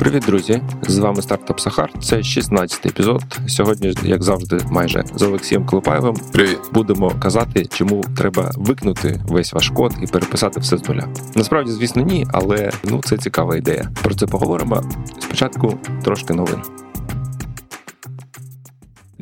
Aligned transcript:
Привіт, 0.00 0.22
друзі! 0.26 0.62
З 0.82 0.98
вами 0.98 1.22
стартап 1.22 1.60
Сахар. 1.60 1.92
Це 2.02 2.16
16-й 2.16 2.88
епізод. 2.88 3.22
Сьогодні, 3.48 3.94
як 4.02 4.22
завжди, 4.22 4.58
майже 4.70 5.04
з 5.14 5.22
Олексієм 5.22 5.66
Клопаєвим. 5.66 6.14
Привіт. 6.32 6.58
Будемо 6.72 7.10
казати, 7.10 7.66
чому 7.66 8.04
треба 8.16 8.50
викинути 8.56 9.20
весь 9.28 9.52
ваш 9.52 9.70
код 9.70 9.94
і 10.02 10.06
переписати 10.06 10.60
все 10.60 10.76
з 10.76 10.88
нуля. 10.88 11.08
Насправді, 11.34 11.70
звісно, 11.72 12.02
ні, 12.02 12.26
але 12.32 12.70
ну 12.84 13.00
це 13.04 13.16
цікава 13.16 13.56
ідея. 13.56 13.90
Про 14.02 14.14
це 14.14 14.26
поговоримо. 14.26 14.82
Спочатку 15.18 15.78
трошки 16.04 16.34
новин. 16.34 16.62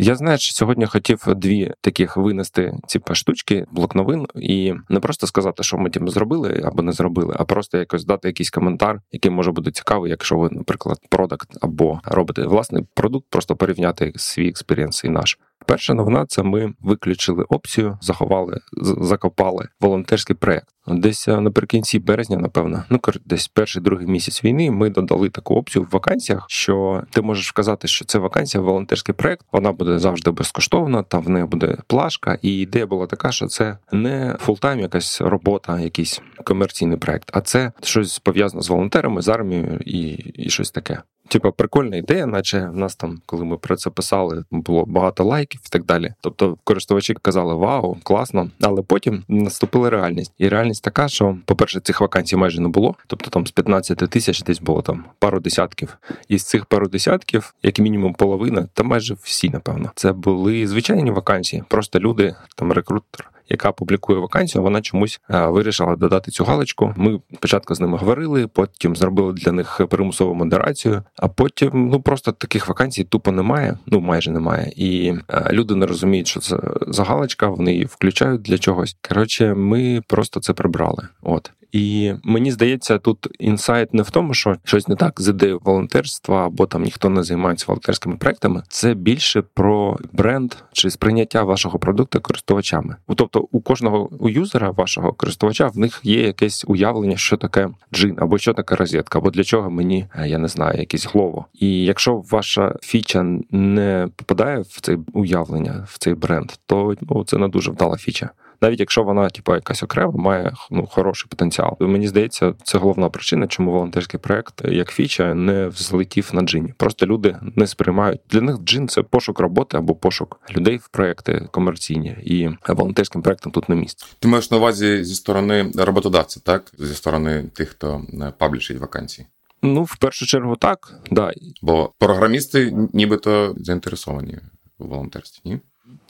Я 0.01 0.15
знаю, 0.15 0.39
що 0.39 0.55
сьогодні 0.55 0.87
хотів 0.87 1.25
дві 1.27 1.73
таких 1.81 2.17
винести 2.17 2.73
ці 2.87 3.01
штучки, 3.13 3.67
блок 3.73 3.95
новин, 3.95 4.27
і 4.35 4.75
не 4.89 5.01
просто 5.01 5.27
сказати, 5.27 5.63
що 5.63 5.79
ми 5.79 5.91
тим 5.91 6.09
зробили 6.09 6.63
або 6.65 6.83
не 6.83 6.93
зробили, 6.93 7.35
а 7.39 7.45
просто 7.45 7.79
якось 7.79 8.05
дати 8.05 8.29
якийсь 8.29 8.51
коментар, 8.51 9.01
який 9.13 9.31
може 9.31 9.53
бути 9.53 9.71
цікавий, 9.71 10.11
якщо 10.11 10.39
ви, 10.39 10.49
наприклад, 10.53 10.99
product 11.11 11.59
або 11.61 12.01
робите 12.05 12.43
власний 12.43 12.87
продукт, 12.95 13.27
просто 13.31 13.57
порівняти 13.57 14.13
свій 14.17 14.49
experience 14.49 15.05
і 15.05 15.09
наш. 15.09 15.39
Перша 15.67 15.95
новина 15.95 16.27
це 16.27 16.43
ми 16.43 16.73
виключили 16.81 17.45
опцію, 17.49 17.99
заховали, 18.01 18.61
закопали 19.01 19.69
волонтерський 19.81 20.37
проект. 20.37 20.69
Десь 20.91 21.29
е, 21.29 21.41
наприкінці 21.41 21.99
березня, 21.99 22.37
напевно, 22.37 22.85
ну 22.91 23.01
десь 23.25 23.49
перший 23.49 23.83
другий 23.83 24.07
місяць 24.07 24.45
війни. 24.45 24.71
Ми 24.71 24.91
додали 24.91 25.31
таку 25.31 25.55
опцію 25.55 25.83
в 25.83 25.89
вакансіях, 25.93 26.45
що 26.49 27.03
ти 27.11 27.23
можеш 27.23 27.51
вказати, 27.51 27.89
що 27.89 28.05
це 28.05 28.19
вакансія, 28.19 28.63
волонтерський 28.63 29.15
проект. 29.15 29.47
Вона 29.53 29.73
буде 29.73 29.99
завжди 29.99 30.31
безкоштовна. 30.31 31.03
Там 31.03 31.23
в 31.23 31.29
неї 31.29 31.47
буде 31.47 31.77
плашка. 31.87 32.39
І 32.43 32.59
ідея 32.59 32.87
була 32.87 33.07
така, 33.07 33.33
що 33.33 33.47
це 33.47 33.79
не 33.93 34.37
full-time, 34.41 34.81
якась 34.81 35.21
робота, 35.21 35.81
якийсь 35.81 36.21
комерційний 36.45 36.99
проект, 36.99 37.31
а 37.33 37.41
це 37.41 37.73
щось 37.83 38.19
пов'язане 38.19 38.63
з 38.63 38.69
волонтерами, 38.69 39.23
з 39.23 39.29
армією 39.29 39.81
і, 39.85 40.09
і 40.35 40.51
щось 40.51 40.71
таке. 40.71 41.03
Типа 41.29 41.51
прикольна 41.51 41.97
ідея, 41.97 42.27
наче 42.27 42.67
в 42.67 42.77
нас 42.77 42.97
там, 42.97 43.21
коли 43.27 43.45
ми 43.45 43.59
про 43.59 43.77
це 43.77 43.91
писали, 43.91 44.45
було 44.51 44.85
багато 44.87 45.25
лайків 45.25 45.61
і 45.67 45.69
так 45.69 45.85
далі. 45.85 46.15
Тобто 46.21 46.57
користувачі 46.65 47.15
казали 47.15 47.55
Вау, 47.55 47.97
класно, 48.03 48.51
але 48.61 48.83
потім 48.83 49.25
наступила 49.29 49.91
реальність, 49.91 50.33
і 50.39 50.49
реальність 50.49 50.78
така, 50.81 51.09
що, 51.09 51.37
по-перше, 51.45 51.81
цих 51.81 52.01
вакансій 52.01 52.37
майже 52.37 52.61
не 52.61 52.69
було. 52.69 52.95
Тобто 53.07 53.31
там 53.31 53.47
з 53.47 53.51
15 53.51 53.99
тисяч 53.99 54.43
десь 54.43 54.61
було 54.61 54.83
там 54.83 55.05
пару 55.19 55.41
десятків. 55.41 55.99
І 56.29 56.39
з 56.39 56.45
цих 56.45 56.67
пару 56.67 56.89
десятків, 56.89 57.55
як 57.63 57.79
мінімум, 57.79 58.15
половина, 58.15 58.69
та 58.75 58.83
майже 58.83 59.15
всі, 59.23 59.51
напевно, 59.51 59.93
це 59.95 60.13
були 60.13 60.67
звичайні 60.67 61.11
вакансії. 61.11 61.63
Просто 61.69 62.01
люди, 62.01 62.35
там 62.57 62.73
рекрутер 62.73 63.31
яка 63.49 63.73
публікує 63.73 64.19
вакансію, 64.19 64.63
вона 64.63 64.81
чомусь 64.81 65.21
е, 65.31 65.47
вирішила 65.47 65.97
додати 65.97 66.31
цю 66.31 66.45
галочку. 66.45 66.95
Ми 66.97 67.21
спочатку 67.35 67.75
з 67.75 67.81
ними 67.81 67.99
говорили, 67.99 68.47
потім 68.47 68.97
зробили 68.97 69.33
для 69.33 69.53
них 69.53 69.81
примусову 69.91 70.35
модерацію. 70.35 71.03
А 71.17 71.29
потім 71.29 71.89
ну 71.93 72.01
просто 72.01 72.33
таких 72.33 72.69
вакансій 72.69 73.05
тупо 73.05 73.33
немає. 73.33 73.79
Ну 73.87 74.01
майже 74.01 74.31
немає. 74.31 74.73
І 74.77 75.15
е, 75.29 75.49
люди 75.53 75.75
не 75.75 75.87
розуміють, 75.87 76.27
що 76.27 76.41
це 76.41 76.57
за 76.87 77.05
галочка. 77.05 77.49
Вони 77.49 77.73
її 77.73 77.85
включають 77.85 78.43
для 78.43 78.59
чогось. 78.59 78.97
Коротше, 79.09 79.55
ми 79.55 80.03
просто 80.07 80.41
це 80.41 80.53
прибрали. 80.53 81.09
От 81.23 81.51
і 81.73 82.13
мені 82.23 82.53
здається, 82.53 82.99
тут 82.99 83.29
інсайт 83.39 83.95
не 83.95 84.03
в 84.03 84.11
тому, 84.11 84.35
що 84.35 84.57
щось 84.65 84.89
не 84.89 84.97
так 84.97 85.21
з 85.21 85.29
ідеєю 85.29 85.61
волонтерства, 85.65 86.47
або 86.47 86.67
там 86.67 86.83
ніхто 86.83 87.09
не 87.09 87.23
займається 87.23 87.65
волонтерськими 87.69 88.17
проектами. 88.17 88.63
Це 88.69 88.95
більше 88.95 89.43
про 89.55 89.99
бренд 90.13 90.55
чи 90.73 90.91
сприйняття 90.91 91.43
вашого 91.43 91.79
продукту 91.79 92.21
користувачами. 92.21 92.97
Тобто, 93.17 93.49
у 93.53 93.61
кожного 93.61 94.09
у 94.19 94.29
юзера 94.29 94.71
вашого 94.71 95.13
користувача 95.13 95.67
в 95.67 95.79
них 95.79 96.01
є 96.03 96.23
якесь 96.23 96.65
уявлення, 96.69 97.17
що 97.17 97.37
таке 97.37 97.69
джин, 97.95 98.17
або 98.19 98.39
що 98.39 98.55
таке 98.55 98.77
розетка, 98.77 99.19
або 99.19 99.31
для 99.31 99.45
чого 99.45 99.71
мені 99.71 100.07
е, 100.15 100.29
я 100.29 100.39
не 100.39 100.49
знаю, 100.49 100.81
якесь 100.81 101.07
глово. 101.07 101.47
І 101.55 101.85
якщо 101.85 102.23
ваша 102.31 102.75
фіча 102.83 103.27
не 103.51 104.09
попадає 104.17 104.61
в 104.61 104.81
це 104.81 104.99
уявлення, 105.13 105.87
в 105.89 105.99
цей 105.99 106.15
бренд, 106.15 106.53
то 106.67 106.95
ну 107.01 107.25
це 107.25 107.39
не 107.39 107.49
дуже 107.49 107.71
вдала 107.71 107.97
фіча 107.97 108.31
навіть 108.61 108.81
якщо 108.81 109.03
вона, 109.03 109.29
типу, 109.31 109.55
якась 109.55 109.83
окрема, 109.83 110.13
має 110.17 110.53
ну 110.71 110.87
хороший 110.87 111.29
потенціал. 111.29 111.77
Мені 111.81 112.09
здається, 112.09 112.55
це 112.63 112.79
головна 112.79 113.09
причина, 113.09 113.47
чому 113.47 113.73
волонтерський 113.73 114.21
проект 114.21 114.63
як 114.65 114.91
фіча 114.91 115.35
не 115.35 115.69
взлетів 115.69 116.31
на 116.33 116.43
джині. 116.43 116.75
Просто 116.77 117.07
люди 117.07 117.37
не 117.57 117.67
сприймають 117.67 118.21
для 118.31 118.41
них 118.41 118.57
джин 118.59 118.89
це 118.89 119.03
пошук 119.03 119.41
роботи 119.41 119.77
або 119.77 119.95
пошук 119.95 120.41
людей 120.57 120.77
в 120.77 120.89
проекти 120.89 121.49
комерційні, 121.51 122.17
і 122.25 122.49
волонтерським 122.69 123.23
проектам 123.23 123.53
тут 123.53 123.69
не 123.69 123.75
місце. 123.75 124.07
Ти 124.19 124.29
маєш 124.29 124.51
на 124.51 124.57
увазі 124.57 125.05
зі 125.05 125.15
сторони 125.15 125.73
роботодавця, 125.77 126.41
так 126.41 126.73
зі 126.79 126.95
сторони 126.95 127.45
тих, 127.55 127.69
хто 127.69 128.03
е, 128.13 128.33
паблішить 128.39 128.79
вакансії. 128.79 129.27
Ну, 129.63 129.83
в 129.83 129.97
першу 129.97 130.27
чергу, 130.27 130.57
так 130.57 131.01
да. 131.11 131.33
Бо 131.63 131.93
програмісти 131.99 132.75
нібито 132.93 133.55
заінтересовані 133.59 134.39
у 134.79 134.87
волонтерстві, 134.87 135.51
ні? 135.51 135.61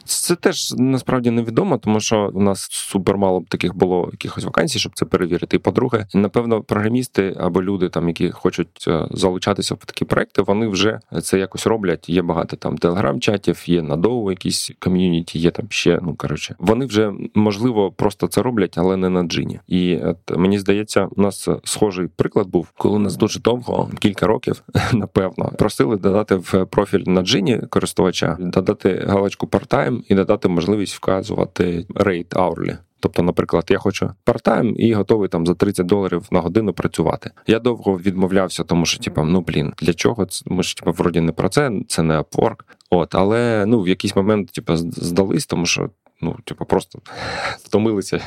Це 0.09 0.37
теж 0.37 0.75
насправді 0.79 1.31
невідомо, 1.31 1.79
тому 1.79 2.01
що 2.01 2.31
у 2.35 2.41
нас 2.41 2.69
супермало 2.71 3.45
таких 3.49 3.77
було 3.77 4.09
якихось 4.13 4.45
вакансій, 4.45 4.79
щоб 4.79 4.93
це 4.95 5.05
перевірити. 5.05 5.57
І 5.57 5.61
по-друге, 5.61 6.07
напевно, 6.15 6.63
програмісти 6.63 7.37
або 7.41 7.63
люди, 7.63 7.89
там 7.89 8.09
які 8.09 8.31
хочуть 8.31 8.85
е, 8.89 9.07
залучатися 9.11 9.75
в 9.75 9.79
такі 9.79 10.05
проекти, 10.05 10.43
вони 10.43 10.69
вже 10.69 11.01
це 11.23 11.39
якось 11.39 11.67
роблять. 11.67 12.09
Є 12.09 12.23
багато 12.23 12.57
там 12.57 12.79
телеграм-чатів, 12.79 13.63
є 13.67 13.83
надовго 13.83 14.31
якісь 14.31 14.71
ком'юніті, 14.79 15.39
є 15.39 15.51
там 15.51 15.67
ще. 15.69 16.01
Ну 16.03 16.15
коротше, 16.15 16.55
вони 16.59 16.87
вже 16.87 17.13
можливо 17.35 17.91
просто 17.91 18.27
це 18.27 18.43
роблять, 18.43 18.79
але 18.79 18.97
не 18.97 19.09
на 19.09 19.23
Djinni. 19.23 19.61
І 19.69 19.97
от, 19.97 20.17
мені 20.37 20.59
здається, 20.59 21.09
у 21.17 21.23
нас 21.23 21.49
схожий 21.65 22.09
приклад 22.17 22.49
був, 22.49 22.73
коли 22.77 22.99
нас 22.99 23.17
дуже 23.17 23.41
довго, 23.41 23.91
кілька 23.99 24.27
років, 24.27 24.63
напевно, 24.93 25.53
просили 25.59 25.97
додати 25.97 26.35
в 26.35 26.65
профіль 26.65 27.05
на 27.07 27.23
Djinni 27.23 27.61
користувача, 27.71 28.37
додати 28.41 29.05
галочку 29.09 29.47
part-time, 29.69 30.03
і 30.09 30.15
надати 30.15 30.49
можливість 30.49 30.95
вказувати 30.95 31.87
rate 31.95 32.35
hourly. 32.35 32.79
Тобто, 33.01 33.23
наприклад, 33.23 33.65
я 33.71 33.79
хочу 33.79 34.11
part-time 34.27 34.75
і 34.77 34.95
готовий 34.95 35.29
там 35.29 35.47
за 35.47 35.55
30 35.55 35.87
доларів 35.87 36.27
на 36.31 36.41
годину 36.41 36.73
працювати. 36.73 37.31
Я 37.47 37.59
довго 37.59 37.99
відмовлявся, 37.99 38.65
тому 38.65 38.87
що, 38.87 39.01
типа, 39.01 39.25
ну 39.25 39.41
блін, 39.41 39.73
для 39.79 39.95
чого 39.95 40.27
ми 40.47 40.63
ж 40.63 40.77
типа 40.77 40.91
вроді 40.91 41.21
не 41.21 41.33
про 41.33 41.49
це, 41.49 41.73
це 41.89 42.03
не 42.03 42.19
Upwork. 42.19 42.57
От, 42.91 43.15
але 43.15 43.65
ну 43.67 43.81
в 43.81 43.89
якийсь 43.89 44.17
момент, 44.17 44.51
типа, 44.51 44.77
здались, 44.77 45.47
тому 45.47 45.67
що. 45.67 45.91
Ну, 46.21 46.37
типу, 46.45 46.65
просто 46.65 46.99
втомилися 47.65 48.21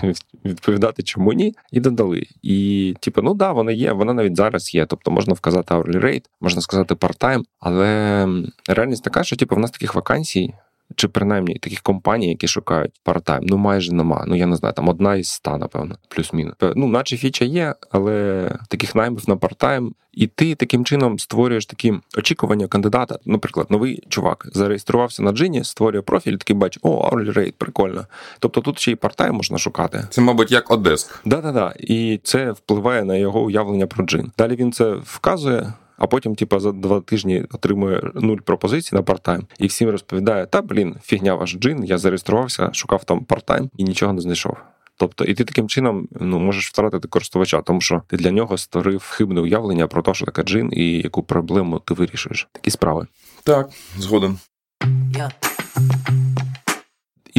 відповідати, 0.45 1.03
чому 1.03 1.33
ні, 1.33 1.55
і 1.71 1.79
додали. 1.79 2.23
І, 2.41 2.95
типу, 2.99 3.21
ну 3.21 3.33
да, 3.33 3.51
вона 3.51 3.71
є, 3.71 3.91
вона 3.91 4.13
навіть 4.13 4.35
зараз 4.35 4.75
є. 4.75 4.85
Тобто 4.85 5.11
можна 5.11 5.33
вказати 5.33 5.73
hourly 5.73 5.99
rate, 5.99 6.23
можна 6.41 6.61
сказати 6.61 6.93
part-time, 6.93 7.43
але 7.59 8.27
реальність 8.67 9.03
така, 9.03 9.23
що 9.23 9.35
типу, 9.35 9.55
в 9.55 9.59
нас 9.59 9.71
таких 9.71 9.95
вакансій 9.95 10.53
чи 10.95 11.07
принаймні 11.07 11.55
таких 11.55 11.81
компаній, 11.81 12.29
які 12.29 12.47
шукають 12.47 12.91
паратайм, 13.03 13.43
ну 13.45 13.57
майже 13.57 13.93
нема. 13.93 14.23
Ну 14.27 14.35
я 14.35 14.45
не 14.45 14.55
знаю, 14.55 14.73
там 14.73 14.89
одна 14.89 15.15
із 15.15 15.27
ста, 15.27 15.57
напевно, 15.57 15.95
плюс-мінус. 16.07 16.55
Ну, 16.75 16.87
наче 16.87 17.17
фіча 17.17 17.45
є, 17.45 17.75
але 17.91 18.49
таких 18.67 18.95
наймів 18.95 19.29
на 19.29 19.35
партайм. 19.35 19.93
І 20.13 20.27
ти 20.27 20.55
таким 20.55 20.85
чином 20.85 21.19
створюєш 21.19 21.65
такі 21.65 21.93
очікування 22.17 22.67
кандидата. 22.67 23.19
Наприклад, 23.25 23.67
новий 23.69 24.03
чувак 24.09 24.47
зареєструвався 24.53 25.23
на 25.23 25.31
джині, 25.31 25.63
створює 25.63 26.01
профіль, 26.01 26.35
такий 26.35 26.55
бачить, 26.55 26.79
о, 26.83 27.09
hourly 27.09 27.33
rate, 27.33 27.53
прикольно. 27.57 28.05
Тобто 28.39 28.61
тут 28.61 28.79
ще 28.79 28.91
й 28.91 28.95
партайм 28.95 29.35
можна 29.35 29.57
шукати. 29.57 30.07
Це, 30.09 30.21
мабуть, 30.21 30.51
як 30.51 30.71
Одеск. 30.71 31.21
Да-да-да. 31.25 31.73
І 31.79 32.19
це 32.23 32.51
впливає 32.51 33.03
на 33.03 33.15
його 33.15 33.41
уявлення 33.41 33.87
про 33.87 34.05
джин. 34.05 34.31
Далі 34.37 34.55
він 34.55 34.71
це 34.71 34.91
вказує 35.03 35.73
а 36.01 36.07
потім, 36.07 36.35
типа, 36.35 36.59
за 36.59 36.71
два 36.71 37.01
тижні 37.01 37.45
отримує 37.51 38.01
нуль 38.15 38.37
пропозицій 38.37 38.95
на 38.95 39.01
партайм 39.01 39.47
і 39.59 39.67
всім 39.67 39.89
розповідає: 39.89 40.45
та 40.45 40.61
блін, 40.61 40.95
фігня 41.03 41.35
ваш 41.35 41.53
джин, 41.53 41.83
я 41.83 41.97
зареєструвався, 41.97 42.69
шукав 42.73 43.03
там 43.03 43.25
партайм 43.25 43.69
і 43.77 43.83
нічого 43.83 44.13
не 44.13 44.21
знайшов. 44.21 44.57
Тобто, 44.97 45.23
і 45.23 45.33
ти 45.33 45.43
таким 45.43 45.69
чином 45.69 46.07
ну 46.21 46.39
можеш 46.39 46.69
втратити 46.69 47.07
користувача, 47.07 47.61
тому 47.61 47.81
що 47.81 48.01
ти 48.07 48.17
для 48.17 48.31
нього 48.31 48.57
створив 48.57 49.03
хибне 49.09 49.41
уявлення 49.41 49.87
про 49.87 50.01
те, 50.01 50.13
що 50.13 50.25
таке 50.25 50.43
джин 50.43 50.69
і 50.73 50.97
яку 50.97 51.23
проблему 51.23 51.79
ти 51.79 51.93
вирішуєш. 51.93 52.47
Такі 52.51 52.71
справи. 52.71 53.07
Так, 53.43 53.69
згоден. 53.97 54.37
Yeah. 55.11 56.20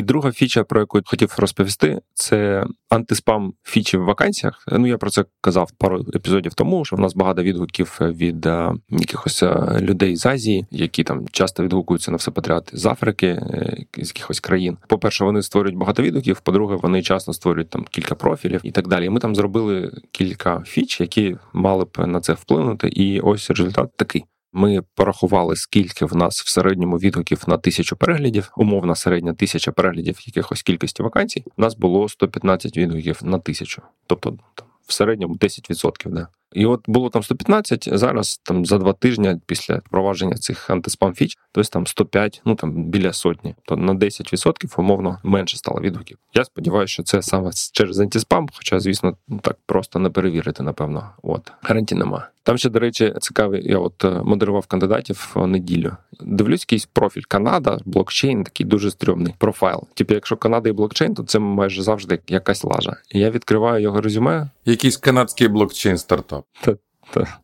І 0.03 0.05
друга 0.05 0.33
фіча, 0.33 0.65
про 0.65 0.81
яку 0.81 0.99
я 0.99 1.03
хотів 1.07 1.35
розповісти, 1.39 2.01
це 2.15 2.65
антиспам 2.91 3.53
фічі 3.63 3.97
в 3.97 4.05
вакансіях. 4.05 4.65
Ну 4.73 4.87
я 4.87 4.99
про 4.99 5.11
це 5.11 5.25
казав 5.41 5.71
пару 5.79 6.01
епізодів 6.15 6.55
тому, 6.55 6.85
що 6.85 6.97
в 6.97 7.01
нас 7.01 7.15
багато 7.15 7.43
відгуків 7.43 7.99
від 8.01 8.47
а, 8.47 8.71
е, 8.71 8.75
якихось 8.89 9.43
е, 9.43 9.79
людей 9.81 10.17
з 10.17 10.27
Азії, 10.27 10.67
які 10.71 11.05
там 11.05 11.27
часто 11.33 11.63
відгукуються 11.63 12.11
на 12.11 12.17
все 12.17 12.31
подряд 12.31 12.71
з 12.73 12.87
Африки, 12.87 13.27
е, 13.27 13.77
з 13.97 14.09
якихось 14.09 14.41
країн. 14.41 14.77
По 14.89 14.99
перше, 14.99 15.25
вони 15.25 15.43
створюють 15.43 15.79
багато 15.79 16.03
відгуків. 16.03 16.41
По-друге, 16.41 16.77
вони 16.83 17.03
часто 17.03 17.33
створюють 17.33 17.71
там 17.71 17.85
кілька 17.91 18.15
профілів 18.15 18.61
і 18.65 18.71
так 18.71 18.89
далі. 18.89 19.11
Ми 19.11 19.21
там 19.21 19.35
зробили 19.35 19.91
кілька 20.13 20.63
фіч, 20.67 21.01
які 21.01 21.37
мали 21.53 21.85
б 21.85 22.07
на 22.07 22.21
це 22.21 22.33
вплинути. 22.33 22.89
І 22.89 23.21
ось 23.21 23.51
результат 23.51 23.91
такий. 23.97 24.25
Ми 24.53 24.83
порахували, 24.95 25.57
скільки 25.57 26.05
в 26.05 26.17
нас 26.17 26.43
в 26.43 26.49
середньому 26.49 26.97
відгуків 26.97 27.43
на 27.47 27.59
тисячу 27.59 27.97
переглядів, 27.97 28.51
умовна 28.57 28.95
середня 28.95 29.35
тисяча 29.35 29.73
переглядів 29.73 30.19
якихось 30.27 30.63
кількості 30.63 31.03
вакансій. 31.03 31.45
У 31.57 31.63
нас 31.63 31.77
було 31.77 32.09
115 32.09 32.77
відгуків 32.77 33.19
на 33.23 33.39
тисячу, 33.39 33.83
тобто 34.07 34.39
там, 34.55 34.67
в 34.87 34.93
середньому 34.93 35.35
10%. 35.35 36.11
Да. 36.11 36.29
І 36.53 36.67
от 36.67 36.81
було 36.87 37.11
там 37.11 37.23
115, 37.23 37.89
зараз 37.93 38.41
там 38.43 38.67
за 38.67 38.79
два 38.79 38.93
тижні 38.93 39.37
після 39.47 39.77
впровадження 39.77 40.37
цих 40.37 40.71
антиспам 40.71 41.15
фіч, 41.15 41.39
тобто 41.53 41.71
там 41.71 41.87
105, 41.87 42.43
ну 42.45 42.55
там 42.55 42.85
біля 42.85 43.13
сотні, 43.13 43.55
то 43.65 43.77
на 43.77 43.95
10% 43.95 44.75
умовно 44.81 45.19
менше 45.23 45.57
стало 45.57 45.81
відгуків. 45.81 46.19
Я 46.35 46.45
сподіваюся, 46.45 46.93
що 46.93 47.03
це 47.03 47.23
саме 47.23 47.51
через 47.73 48.01
антиспам, 48.01 48.49
хоча, 48.53 48.81
звісно, 48.81 49.17
так 49.43 49.57
просто 49.67 49.99
не 49.99 50.11
перевірити, 50.11 50.63
напевно. 50.63 51.11
От 51.23 51.53
гарантій 51.63 51.95
нема. 51.95 52.29
Там 52.43 52.59
ще, 52.59 52.71
до 52.71 52.79
речі, 52.79 53.15
цікавий, 53.21 53.71
я 53.71 53.79
от 53.79 54.05
е, 54.05 54.11
модерував 54.25 54.67
кандидатів 54.67 55.37
неділю. 55.37 55.97
Дивлюсь, 56.21 56.63
якийсь 56.63 56.87
профіль 56.87 57.23
Канада, 57.29 57.79
блокчейн, 57.85 58.45
такий 58.45 58.67
дуже 58.67 58.91
стрьомний 58.91 59.35
профайл. 59.39 59.83
Типу, 59.95 60.15
якщо 60.15 60.37
Канада 60.37 60.69
і 60.69 60.73
блокчейн, 60.73 61.15
то 61.15 61.23
це 61.23 61.39
майже 61.39 61.83
завжди 61.83 62.21
якась 62.29 62.65
лажа. 62.65 62.97
Я 63.11 63.31
відкриваю 63.31 63.83
його 63.83 64.01
резюме. 64.01 64.51
Якийсь 64.65 64.97
канадський 64.97 65.49
блокчейн 65.49 65.99
стартап. 65.99 66.45
Та, 66.61 66.77
та. 67.11 67.39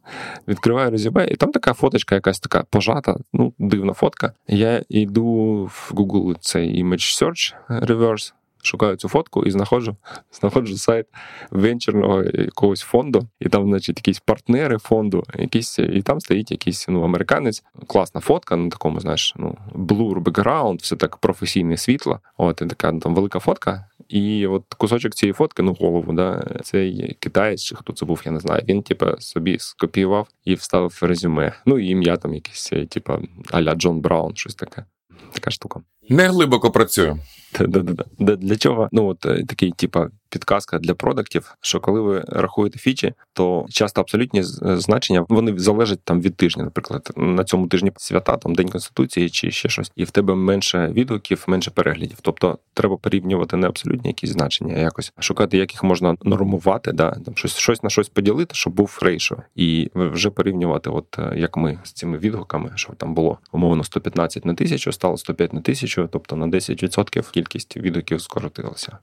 Відкриваю 0.48 0.90
резюме, 0.90 1.28
і 1.28 1.36
там 1.36 1.52
така 1.52 1.72
фоточка, 1.72 2.14
якась 2.14 2.40
така 2.40 2.64
пожата, 2.70 3.16
ну, 3.32 3.52
дивна 3.58 3.92
фотка. 3.92 4.32
Я 4.48 4.82
йду 4.88 5.24
в 5.72 5.92
Google 5.94 6.36
цей 6.40 6.84
image 6.84 7.22
search 7.22 7.54
reverse, 7.70 8.32
шукаю 8.62 8.96
цю 8.96 9.08
фотку 9.08 9.44
і 9.44 9.50
знаходжу 9.50 9.96
знаходжу 10.32 10.76
сайт 10.76 11.06
венчурного 11.50 12.22
якогось 12.22 12.80
фонду, 12.80 13.28
і 13.40 13.48
там, 13.48 13.64
значить, 13.64 13.98
якісь 13.98 14.20
партнери 14.20 14.78
фонду, 14.78 15.24
якісь, 15.38 15.78
і 15.78 16.02
там 16.02 16.20
стоїть 16.20 16.50
якийсь 16.50 16.88
ну, 16.88 17.02
американець. 17.02 17.64
Класна 17.86 18.20
фотка 18.20 18.56
на 18.56 18.70
такому, 18.70 19.00
знаєш, 19.00 19.34
ну, 19.36 19.56
blur 19.74 20.22
background, 20.22 20.78
все 20.82 20.96
так 20.96 21.16
професійне 21.16 21.76
світло. 21.76 22.20
От 22.36 22.62
і 22.62 22.66
така 22.66 22.92
там 22.92 23.14
велика 23.14 23.38
фотка. 23.38 23.88
І 24.08 24.46
от 24.46 24.64
кусочок 24.78 25.14
цієї 25.14 25.32
фотки, 25.32 25.62
ну 25.62 25.76
голову, 25.80 26.12
да, 26.12 26.46
цей 26.62 27.16
китаєць, 27.20 27.62
чи 27.62 27.74
хто 27.74 27.92
це 27.92 28.06
був, 28.06 28.22
я 28.24 28.32
не 28.32 28.40
знаю. 28.40 28.62
Він, 28.68 28.82
типа, 28.82 29.16
собі 29.18 29.58
скопіював 29.58 30.28
і 30.44 30.54
вставив 30.54 30.98
резюме. 31.02 31.52
Ну 31.66 31.78
і 31.78 31.88
ім'я 31.88 32.16
там 32.16 32.34
якесь, 32.34 32.72
типа, 32.88 33.20
аля 33.50 33.74
Джон 33.74 34.00
Браун, 34.00 34.36
щось 34.36 34.54
таке. 34.54 34.84
Така 35.32 35.50
штука. 35.50 35.80
Не 36.08 36.28
глибоко 36.28 36.70
працює. 36.70 37.16
Да-да-да. 37.60 38.36
Для 38.36 38.56
чого? 38.56 38.88
Ну, 38.92 39.06
от 39.06 39.26
е, 39.26 39.44
такий, 39.44 39.72
типа, 39.72 40.08
підказка 40.28 40.78
для 40.78 40.94
продуктів, 40.94 41.56
що 41.60 41.80
коли 41.80 42.00
ви 42.00 42.24
рахуєте 42.28 42.78
фічі, 42.78 43.14
то 43.32 43.66
часто 43.70 44.00
абсолютні 44.00 44.42
значення 44.62 45.26
вони 45.28 45.58
залежать 45.58 46.00
там 46.04 46.20
від 46.20 46.36
тижня. 46.36 46.64
Наприклад, 46.64 47.10
на 47.16 47.44
цьому 47.44 47.66
тижні 47.66 47.92
свята, 47.96 48.36
там 48.36 48.54
День 48.54 48.68
Конституції 48.68 49.30
чи 49.30 49.50
ще 49.50 49.68
щось, 49.68 49.92
і 49.96 50.04
в 50.04 50.10
тебе 50.10 50.34
менше 50.34 50.88
відгуків, 50.92 51.44
менше 51.46 51.70
переглядів. 51.70 52.18
Тобто 52.22 52.58
треба 52.74 52.96
порівнювати 52.96 53.56
не 53.56 53.66
абсолютні 53.66 54.08
якісь 54.08 54.30
значення, 54.30 54.74
а 54.76 54.78
якось 54.78 55.12
шукати, 55.18 55.56
як 55.56 55.72
їх 55.72 55.84
можна 55.84 56.16
нормувати, 56.22 56.92
да 56.92 57.10
там 57.10 57.36
щось 57.36 57.56
щось 57.56 57.82
на 57.82 57.90
щось 57.90 58.08
поділити, 58.08 58.54
щоб 58.54 58.72
був 58.72 58.98
рейшо, 59.02 59.36
і 59.54 59.90
вже 59.94 60.30
порівнювати, 60.30 60.90
от 60.90 61.18
е, 61.18 61.32
як 61.36 61.56
ми 61.56 61.78
з 61.84 61.92
цими 61.92 62.18
відгуками, 62.18 62.72
що 62.74 62.92
там 62.92 63.14
було 63.14 63.38
умовно 63.52 63.84
115 63.84 64.44
на 64.44 64.54
тисячу, 64.54 64.92
стало 64.92 65.16
105 65.16 65.52
на 65.52 65.60
тисячу, 65.60 65.97
тобто 66.06 66.36
на 66.36 66.46
10% 66.46 67.30
кількість 67.30 67.76
відгуків 67.76 68.20
скоротилася. 68.20 68.98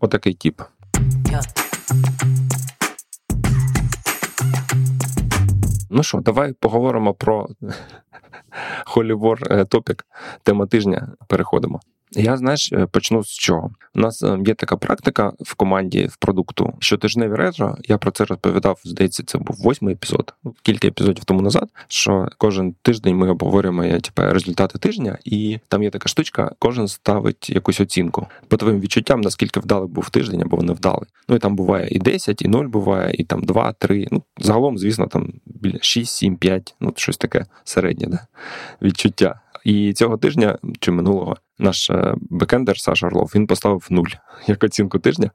Отакий 0.00 0.34
тіп. 0.34 0.62
Ну 5.90 6.02
що, 6.02 6.18
давай 6.18 6.52
поговоримо 6.52 7.14
про 7.14 7.48
Холівор 8.84 9.66
топік, 9.66 10.06
тема 10.42 10.66
тижня. 10.66 11.08
Переходимо. 11.28 11.80
Я 12.12 12.36
знаєш, 12.36 12.72
е, 12.72 12.86
почну 12.86 13.24
з 13.24 13.28
чого. 13.28 13.70
У 13.94 14.00
нас 14.00 14.22
е, 14.22 14.38
є 14.46 14.54
така 14.54 14.76
практика 14.76 15.32
в 15.40 15.54
команді 15.54 16.06
в 16.06 16.16
продукту, 16.16 16.74
щотижневі 16.78 17.34
ретро. 17.34 17.76
Я 17.84 17.98
про 17.98 18.10
це 18.10 18.24
розповідав. 18.24 18.80
Здається, 18.84 19.22
це 19.26 19.38
був 19.38 19.56
восьмий 19.56 19.94
епізод, 19.94 20.34
кілька 20.62 20.88
епізодів 20.88 21.24
тому 21.24 21.42
назад. 21.42 21.68
Що 21.88 22.28
кожен 22.38 22.74
тиждень 22.82 23.16
ми 23.16 23.30
обговорюємо 23.30 23.82
типу, 23.82 24.22
результати 24.22 24.78
тижня, 24.78 25.18
і 25.24 25.58
там 25.68 25.82
є 25.82 25.90
така 25.90 26.08
штучка, 26.08 26.52
кожен 26.58 26.88
ставить 26.88 27.50
якусь 27.50 27.80
оцінку 27.80 28.26
по 28.48 28.56
твоїм 28.56 28.80
відчуттям, 28.80 29.20
наскільки 29.20 29.60
вдалий 29.60 29.88
був 29.88 30.10
тиждень 30.10 30.42
або 30.42 30.62
не 30.62 30.72
вдалий. 30.72 31.08
Ну 31.28 31.36
і 31.36 31.38
там 31.38 31.56
буває 31.56 31.88
і 31.90 31.98
10, 31.98 32.42
і 32.42 32.48
0 32.48 32.64
буває, 32.64 33.14
і 33.18 33.24
там 33.24 33.42
2, 33.42 33.72
3. 33.72 34.08
Ну 34.10 34.22
загалом, 34.38 34.78
звісно, 34.78 35.06
там 35.06 35.32
біля 35.46 35.78
6, 35.80 36.14
7, 36.14 36.36
5, 36.36 36.74
ну 36.80 36.92
щось 36.96 37.16
таке 37.16 37.46
середнє 37.64 38.06
да? 38.06 38.26
відчуття. 38.82 39.40
І 39.68 39.92
цього 39.92 40.16
тижня 40.16 40.58
чи 40.80 40.90
минулого 40.90 41.36
наш 41.58 41.90
е, 41.90 42.14
бекендер 42.30 42.78
Саша 42.80 43.06
Орлов 43.06 43.32
він 43.34 43.46
поставив 43.46 43.86
нуль 43.90 44.08
як 44.46 44.64
оцінку 44.64 44.98
тижня. 44.98 45.30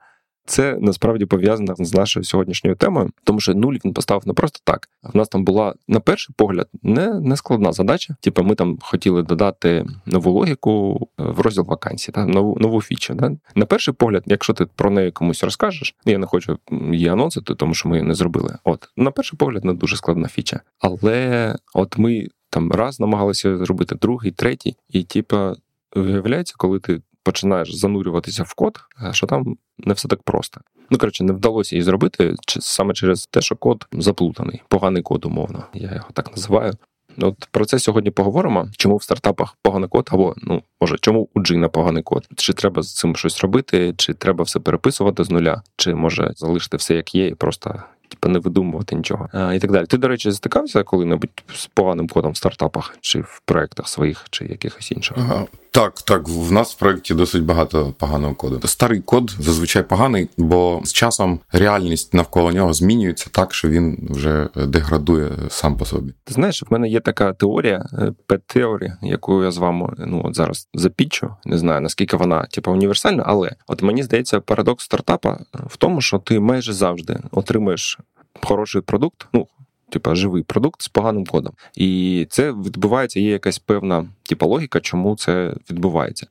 Це 0.46 0.78
насправді 0.82 1.26
пов'язано 1.26 1.76
з 1.78 1.94
нашою 1.94 2.24
сьогоднішньою 2.24 2.76
темою, 2.76 3.10
тому 3.24 3.40
що 3.40 3.54
нуль 3.54 3.76
він 3.86 3.94
поставив 3.94 4.28
не 4.28 4.34
просто 4.34 4.60
так. 4.64 4.90
В 5.04 5.18
нас 5.18 5.30
там 5.30 5.46
була 5.46 5.76
на 5.88 6.00
перший 6.00 6.36
погляд 6.38 6.68
не 6.84 7.14
не 7.14 7.38
складна 7.38 7.72
задача. 7.72 8.16
Типу, 8.22 8.44
ми 8.44 8.56
там 8.56 8.78
хотіли 8.82 9.24
додати 9.24 9.86
нову 10.06 10.32
логіку 10.32 11.08
в 11.18 11.40
розділ 11.40 11.66
вакансій, 11.66 12.12
та 12.12 12.26
нову 12.26 12.58
нову 12.60 12.82
фічу. 12.82 13.14
Да? 13.14 13.32
На 13.56 13.66
перший 13.66 13.94
погляд, 13.94 14.24
якщо 14.26 14.54
ти 14.54 14.66
про 14.66 14.90
неї 14.90 15.12
комусь 15.12 15.44
розкажеш, 15.44 15.96
я 16.06 16.18
не 16.18 16.28
хочу 16.28 16.58
її 16.92 17.08
анонсити, 17.08 17.56
тому 17.56 17.74
що 17.74 17.90
ми 17.90 17.98
її 17.98 18.08
не 18.08 18.14
зробили. 18.14 18.58
От 18.64 18.90
на 18.98 19.12
перший 19.12 19.38
погляд, 19.38 19.66
не 19.66 19.74
дуже 19.74 19.98
складна 19.98 20.28
фіча. 20.28 20.62
Але 20.80 21.56
от 21.74 21.98
ми 21.98 22.28
там 22.54 22.72
раз 22.72 23.00
намагалися 23.00 23.58
зробити 23.58 23.96
другий, 23.96 24.32
третій, 24.32 24.76
і 24.90 25.04
типа 25.04 25.56
виявляється, 25.96 26.54
коли 26.58 26.80
ти 26.80 27.02
починаєш 27.24 27.76
занурюватися 27.76 28.44
в 28.44 28.54
код, 28.54 28.80
е, 29.04 29.14
що 29.14 29.28
там 29.28 29.58
не 29.78 29.94
все 29.94 30.08
так 30.08 30.24
просто. 30.24 30.62
Ну 30.90 30.98
коротше, 30.98 31.24
не 31.24 31.34
вдалося 31.34 31.76
її 31.76 31.84
зробити 31.84 32.36
саме 32.48 32.94
через 32.94 33.26
те, 33.26 33.42
що 33.42 33.56
код 33.56 33.88
заплутаний, 33.92 34.62
поганий 34.68 35.02
код, 35.02 35.26
умовно. 35.26 35.64
Я 35.74 35.94
його 35.94 36.08
так 36.14 36.32
називаю. 36.32 36.74
От 37.18 37.48
про 37.52 37.66
це 37.66 37.80
сьогодні 37.80 38.12
поговоримо. 38.12 38.68
Чому 38.78 38.98
в 38.98 39.04
стартапах 39.04 39.58
поганий 39.62 39.90
код, 39.90 40.10
або 40.12 40.36
ну 40.38 40.64
може, 40.82 40.98
чому 41.02 41.30
у 41.34 41.42
Джина 41.42 41.70
поганий 41.70 42.04
код? 42.04 42.28
Чи 42.36 42.54
треба 42.54 42.82
з 42.82 42.96
цим 42.96 43.16
щось 43.16 43.42
робити, 43.42 43.94
чи 43.98 44.14
треба 44.14 44.44
все 44.44 44.60
переписувати 44.60 45.24
з 45.24 45.30
нуля, 45.30 45.62
чи 45.78 45.96
може 45.96 46.32
залишити 46.36 46.78
все 46.78 46.96
як 46.96 47.16
є, 47.16 47.28
і 47.28 47.36
просто 47.36 47.84
типу, 48.14 48.30
не 48.30 48.40
видумувати 48.40 48.96
нічого 48.96 49.30
а, 49.34 49.54
і 49.54 49.60
так 49.60 49.72
далі. 49.72 49.86
Ти, 49.86 49.98
до 49.98 50.08
речі, 50.08 50.32
стикався 50.32 50.84
коли-небудь 50.84 51.44
з 51.54 51.68
поганим 51.68 52.08
кодом 52.08 52.32
в 52.32 52.38
стартапах 52.38 52.98
чи 53.02 53.22
в 53.22 53.42
проектах 53.46 53.88
своїх, 53.88 54.26
чи 54.30 54.46
якихось 54.46 54.92
інших? 54.92 55.18
Ага. 55.20 55.46
Так, 55.74 56.02
так, 56.02 56.28
в 56.28 56.52
нас 56.52 56.74
в 56.74 56.80
проєкті 56.80 57.14
досить 57.14 57.44
багато 57.44 57.94
поганого 57.98 58.36
коду. 58.36 58.68
Старий 58.68 59.00
код 59.00 59.36
зазвичай 59.40 59.84
поганий, 59.84 60.30
бо 60.38 60.82
з 60.84 60.94
часом 60.94 61.40
реальність 61.52 62.14
навколо 62.14 62.52
нього 62.52 62.74
змінюється 62.74 63.30
так, 63.32 63.54
що 63.54 63.70
він 63.70 64.08
вже 64.10 64.50
деградує 64.56 65.32
сам 65.50 65.78
по 65.78 65.86
собі. 65.86 66.14
Ти 66.24 66.34
знаєш, 66.34 66.64
в 66.64 66.74
мене 66.74 66.90
є 66.90 67.00
така 67.00 67.34
теорія, 67.34 67.86
пет-теорія, 68.28 68.98
яку 69.02 69.44
я 69.44 69.52
з 69.52 69.58
вами 69.58 69.94
ну 69.98 70.22
от 70.26 70.36
зараз 70.36 70.68
запічу. 70.74 71.36
Не 71.46 71.58
знаю 71.58 71.82
наскільки 71.82 72.18
вона 72.18 72.46
типу, 72.46 72.72
універсальна, 72.72 73.24
але 73.26 73.52
от 73.68 73.82
мені 73.82 74.04
здається, 74.04 74.40
парадокс 74.40 74.86
стартапа 74.86 75.40
в 75.54 75.78
тому, 75.78 76.02
що 76.02 76.20
ти 76.20 76.40
майже 76.40 76.74
завжди 76.74 77.20
отримуєш 77.32 78.00
хороший 78.42 78.82
продукт. 78.82 79.28
Ну 79.34 79.48
типа 79.94 80.16
живий 80.16 80.44
продукт 80.44 80.82
з 80.82 80.88
поганим 80.88 81.26
кодом. 81.26 81.54
І 81.76 82.28
це 82.30 82.52
відбувається, 82.52 83.20
є 83.20 83.32
якась 83.32 83.60
певна 83.60 84.06
типа 84.24 84.46
логіка, 84.46 84.80
чому 84.80 85.16
це 85.16 85.56
відбувається. 85.72 86.28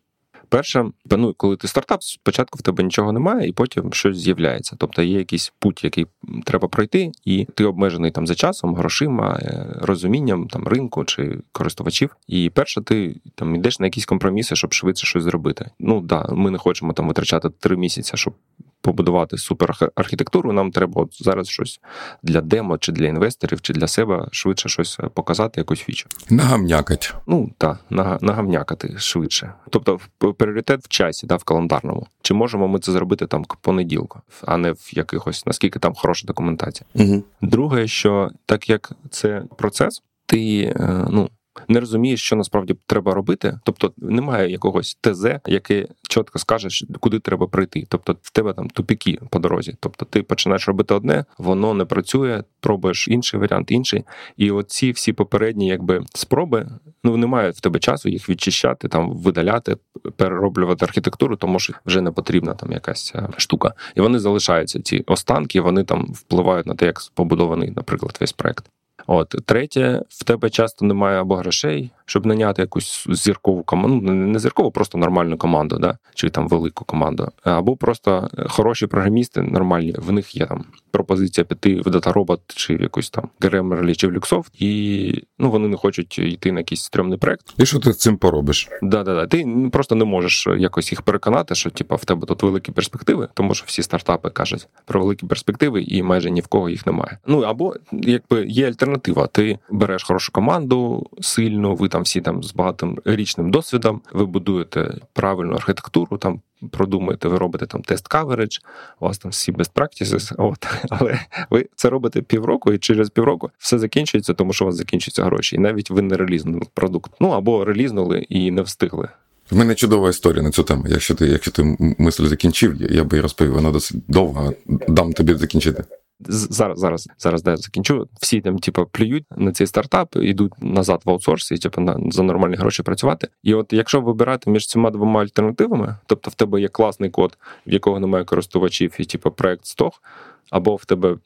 Перше, 0.49 0.85
ну, 1.11 1.35
коли 1.37 1.57
ти 1.57 1.69
стартап, 1.69 2.03
спочатку 2.03 2.59
в 2.59 2.63
тебе 2.63 2.85
нічого 2.85 3.13
немає, 3.13 3.49
і 3.49 3.53
потім 3.53 3.93
щось 3.93 4.17
з'являється. 4.17 4.77
Тобто 4.79 5.03
є 5.03 5.19
якийсь 5.19 5.53
путь, 5.59 5.85
який 5.85 6.07
треба 6.45 6.69
пройти, 6.69 7.13
і 7.25 7.47
ти 7.55 7.65
обмежений 7.65 8.11
там 8.11 8.27
за 8.27 8.35
часом, 8.35 8.75
грошима, 8.75 9.39
е, 9.43 9.67
розумінням 9.81 10.49
там 10.49 10.69
ринку 10.69 11.05
чи 11.05 11.39
користувачів. 11.53 12.17
І 12.27 12.51
перше, 12.55 12.81
ти 12.81 13.17
там 13.35 13.57
йдеш 13.57 13.79
на 13.79 13.87
якісь 13.87 14.07
компроміси, 14.07 14.57
щоб 14.57 14.73
швидше 14.73 15.07
щось 15.07 15.23
зробити. 15.23 15.71
Ну 15.79 16.01
да, 16.01 16.29
ми 16.33 16.51
не 16.51 16.59
хочемо 16.59 16.93
там 16.93 17.09
витрачати 17.09 17.51
три 17.51 17.77
місяці, 17.77 18.13
щоб 18.15 18.35
побудувати 18.83 19.39
суперархітектуру, 19.39 20.53
нам 20.53 20.71
треба 20.71 21.03
от 21.03 21.23
зараз 21.23 21.49
щось 21.49 21.81
для 22.23 22.41
демо, 22.41 22.79
чи 22.79 22.93
для 22.93 23.07
інвесторів, 23.07 23.61
чи 23.61 23.73
для 23.73 23.87
себе 23.87 24.29
швидше 24.33 24.69
щось 24.69 25.01
е, 25.01 25.09
показати, 25.09 25.61
якусь 25.61 25.81
фічу. 25.81 26.09
Нагамнякать. 26.31 27.15
Ну 27.27 27.51
так, 27.59 27.79
нагамнякати 28.21 28.95
швидше. 28.99 29.53
Тобто 29.71 30.01
пріоритет 30.39 30.85
в 30.85 30.89
часі, 30.89 31.27
да, 31.27 31.37
в 31.37 31.45
календарному. 31.45 32.07
Чи 32.23 32.35
можемо 32.35 32.69
ми 32.69 32.79
це 32.79 32.93
зробити 32.93 33.27
там 33.27 33.45
к 33.45 33.57
понеділку, 33.61 34.21
а 34.47 34.57
не 34.57 34.73
в 34.73 34.91
якихось, 34.93 35.47
наскільки 35.47 35.79
там 35.79 35.95
хороша 35.95 36.27
документація. 36.27 36.87
Угу. 36.95 37.25
Друге, 37.43 37.89
що 37.89 38.31
так 38.47 38.71
як 38.71 38.93
це 39.11 39.43
процес, 39.57 40.03
ти 40.27 40.61
е, 40.77 41.07
ну 41.11 41.29
не 41.69 41.81
розумієш, 41.81 42.23
що 42.23 42.37
насправді 42.37 42.77
треба 42.87 43.15
робити. 43.15 43.59
Тобто 43.65 43.93
немає 43.97 44.51
якогось 44.51 44.99
ТЗ, 45.01 45.25
яке 45.47 45.89
чітко 46.09 46.39
скаже, 46.39 46.69
куди 47.01 47.19
треба 47.19 47.47
прийти. 47.47 47.87
Тобто 47.89 48.17
в 48.23 48.31
тебе 48.31 48.53
там 48.53 48.69
тупіки 48.69 49.19
по 49.31 49.39
дорозі. 49.39 49.77
Тобто 49.81 50.05
ти 50.05 50.23
починаєш 50.23 50.69
робити 50.69 50.95
одне, 50.95 51.25
воно 51.39 51.75
не 51.75 51.85
працює, 51.85 52.45
пробуєш 52.61 53.09
інший 53.09 53.41
варіант, 53.41 53.71
інший. 53.71 54.05
І 54.37 54.51
оці 54.51 54.91
всі 54.91 55.13
попередні, 55.13 55.67
якби 55.69 56.05
спроби, 56.15 56.69
ну 57.05 57.17
немає 57.17 57.51
в 57.51 57.61
тебе 57.61 57.79
часу 57.79 58.09
їх 58.09 58.29
відчищати, 58.29 58.89
там 58.89 59.13
видаляти, 59.13 59.77
перероблювати 60.17 60.85
архітектуру, 60.85 61.37
тому 61.37 61.59
що 61.59 61.75
вже 61.87 62.01
не 62.01 62.11
потрібна 62.11 62.55
там 62.55 62.73
якась 62.73 63.13
е, 63.15 63.29
штука. 63.37 63.75
І 63.95 64.01
вони 64.01 64.19
залишаються 64.19 64.83
ці 64.83 65.05
останки, 65.07 65.61
вони 65.61 65.85
там 65.85 66.13
впливають 66.15 66.67
на 66.67 66.75
те, 66.75 66.87
як 66.87 67.01
побудований, 67.15 67.71
наприклад, 67.71 68.19
весь 68.21 68.33
проект. 68.33 68.65
От 69.07 69.35
третє, 69.47 70.03
в 70.09 70.25
тебе 70.25 70.51
часто 70.51 70.85
немає 70.85 71.21
або 71.21 71.37
грошей, 71.37 71.91
щоб 72.07 72.27
наняти 72.27 72.63
якусь 72.63 73.07
зіркову 73.09 73.63
команду, 73.63 74.01
ну 74.03 74.15
не 74.15 74.39
зіркову, 74.39 74.71
просто 74.71 74.99
нормальну 74.99 75.37
команду, 75.37 75.79
да? 75.79 75.99
чи 76.15 76.31
там 76.31 76.49
велику 76.49 76.85
команду, 76.85 77.29
або 77.43 77.77
просто 77.77 78.31
хороші 78.49 78.87
програмісти 78.87 79.43
нормальні. 79.43 79.95
В 79.99 80.13
них 80.13 80.37
є 80.37 80.47
там 80.47 80.65
пропозиція 80.91 81.45
піти 81.45 81.81
в 81.81 81.87
DataRobot 81.87 82.41
чи 82.47 82.77
в 82.77 82.83
якусь 82.83 83.11
там 83.11 83.29
Grammarly 83.41 83.95
чи 83.95 84.09
в 84.09 84.13
Luxoft, 84.13 84.51
і 84.59 85.25
ну 85.39 85.51
вони 85.51 85.69
не 85.69 85.77
хочуть 85.77 86.19
йти 86.19 86.53
на 86.53 86.61
якийсь 86.61 86.83
стрьомний 86.83 87.19
проект. 87.19 87.55
І 87.59 87.67
що 87.67 87.79
ти 87.79 87.93
з 87.93 87.99
цим 87.99 88.17
поробиш? 88.17 88.69
Да, 88.83 89.03
да, 89.03 89.15
да. 89.15 89.27
Ти 89.27 89.69
просто 89.73 89.95
не 89.95 90.05
можеш 90.05 90.47
якось 90.59 90.93
їх 90.93 91.03
переконати, 91.03 91.55
що 91.55 91.71
типа 91.71 91.97
в 91.97 92.05
тебе 92.05 92.27
тут 92.27 92.43
великі 92.43 92.73
перспективи, 92.73 93.29
тому 93.35 93.55
що 93.55 93.65
всі 93.67 93.83
стартапи 93.83 94.31
кажуть 94.31 94.69
про 94.85 95.01
великі 95.01 95.27
перспективи, 95.27 95.83
і 95.83 96.03
майже 96.03 96.31
ні 96.31 96.41
в 96.41 96.47
кого 96.47 96.69
їх 96.69 96.87
немає. 96.87 97.19
Ну 97.27 97.41
або 97.41 97.75
якби 97.93 98.47
є 98.47 98.69
альтернатива. 98.69 99.27
Ти 99.27 99.59
береш 99.71 100.03
хорошу 100.05 100.33
команду, 100.33 101.07
сильну, 101.21 101.75
ви 101.75 101.89
там 101.89 102.02
всі 102.03 102.21
там 102.21 102.43
з 102.43 102.55
багатим 102.55 102.99
річним 103.05 103.51
досвідом, 103.51 104.01
ви 104.13 104.27
будуєте 104.27 104.95
правильну 105.13 105.55
архітектуру, 105.55 106.19
там 106.19 106.41
продумуєте, 106.71 107.29
ви 107.29 107.39
робите 107.39 107.67
там 107.67 107.83
тест 107.83 108.09
каверидж, 108.09 108.59
у 109.01 109.05
вас 109.05 109.19
там 109.19 109.31
всі 109.31 109.53
best 109.53 109.73
practices, 109.75 110.35
от, 110.39 110.67
але 110.91 111.21
ви 111.51 111.67
це 111.77 111.91
робите 111.91 112.23
півроку, 112.23 112.73
і 112.73 112.79
через 112.79 113.11
півроку 113.11 113.51
все 113.59 113.79
закінчується, 113.79 114.35
тому 114.35 114.53
що 114.53 114.65
у 114.65 114.67
вас 114.67 114.77
закінчуються 114.77 115.25
гроші. 115.25 115.57
І 115.57 115.59
навіть 115.59 115.91
ви 115.91 116.03
не 116.03 116.17
релізнули 116.17 116.63
продукт. 116.75 117.13
Ну 117.21 117.29
або 117.29 117.65
релізнули 117.65 118.27
і 118.29 118.51
не 118.51 118.63
встигли. 118.63 119.09
В 119.51 119.57
мене 119.57 119.75
чудова 119.75 120.09
історія 120.09 120.43
на 120.43 120.51
цю 120.51 120.63
тему. 120.63 120.85
Якщо 120.89 121.15
ти 121.15 121.27
якщо 121.27 121.51
ти 121.51 121.77
мисль 121.99 122.25
закінчив, 122.25 122.93
я 122.93 123.05
би 123.05 123.21
розповів, 123.21 123.55
вона 123.55 123.71
досить 123.71 123.97
довга. 124.09 124.53
Дам 124.89 125.13
тобі 125.13 125.35
закінчити 125.35 125.85
зараз, 126.29 126.79
зараз, 126.79 127.09
зараз 127.19 127.43
де 127.43 127.57
закінчу. 127.57 128.09
Всі 128.21 128.41
там, 128.41 128.59
типу, 128.59 128.87
плюють 128.87 129.25
на 129.37 129.53
цей 129.53 129.67
стартап, 129.67 130.17
йдуть 130.17 130.53
назад 130.61 131.03
в 131.05 131.11
аутсорс 131.11 131.53
і 131.53 131.59
типу, 131.59 131.81
на 131.81 131.97
за 132.11 132.23
нормальні 132.23 132.57
гроші 132.57 132.83
працювати. 132.83 133.29
І 133.43 133.55
от 133.55 133.73
якщо 133.73 134.01
вибирати 134.01 134.51
між 134.51 134.67
цими 134.67 134.91
двома 134.91 135.21
альтернативами, 135.21 135.97
тобто 136.07 136.31
в 136.31 136.35
тебе 136.35 136.61
є 136.61 136.69
класний 136.69 137.11
код, 137.11 137.39
в 137.67 137.73
якого 137.73 138.01
немає 138.01 138.25
користувачів, 138.25 138.95
і 138.99 139.05
типу 139.05 139.31
проект 139.31 139.67
стох, 139.67 140.03
або 140.51 140.77
в 140.77 140.85
тебе. 140.85 141.17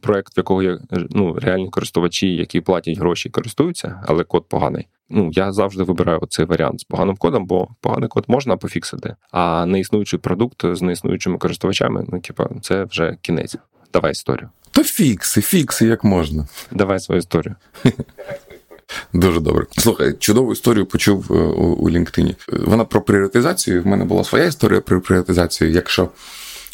Проект, 0.00 0.36
в 0.36 0.38
якого 0.38 0.62
є 0.62 0.78
ну, 0.90 1.34
реальні 1.34 1.68
користувачі, 1.70 2.36
які 2.36 2.60
платять 2.60 2.98
гроші 2.98 3.28
і 3.28 3.32
користуються, 3.32 4.02
але 4.06 4.24
код 4.24 4.44
поганий. 4.48 4.88
Ну 5.10 5.30
я 5.32 5.52
завжди 5.52 5.82
вибираю 5.82 6.20
цей 6.28 6.44
варіант 6.44 6.80
з 6.80 6.84
поганим 6.84 7.16
кодом, 7.16 7.46
бо 7.46 7.68
поганий 7.80 8.08
код 8.08 8.24
можна 8.28 8.56
пофіксити, 8.56 9.16
а 9.30 9.66
неіснуючий 9.66 10.18
продукт 10.18 10.64
з 10.64 10.82
неіснуючими 10.82 11.38
користувачами, 11.38 12.04
ну 12.08 12.20
типа, 12.20 12.48
це 12.60 12.84
вже 12.84 13.16
кінець. 13.22 13.56
Давай 13.92 14.12
історію. 14.12 14.48
То 14.70 14.84
фікси, 14.84 15.40
фікси, 15.40 15.86
як 15.86 16.04
можна. 16.04 16.46
Давай 16.70 17.00
свою 17.00 17.18
історію. 17.18 17.54
Дуже 19.12 19.40
добре. 19.40 19.66
Слухай, 19.78 20.12
чудову 20.18 20.52
історію 20.52 20.86
почув 20.86 21.26
е, 21.30 21.34
у, 21.34 21.64
у 21.64 21.90
LinkedIn. 21.90 22.34
Вона 22.48 22.84
про 22.84 23.02
пріоритизацію. 23.02 23.82
В 23.82 23.86
мене 23.86 24.04
була 24.04 24.24
своя 24.24 24.44
історія 24.44 24.80
про 24.80 25.00
пріоритизацію. 25.00 25.70
Якщо 25.70 26.08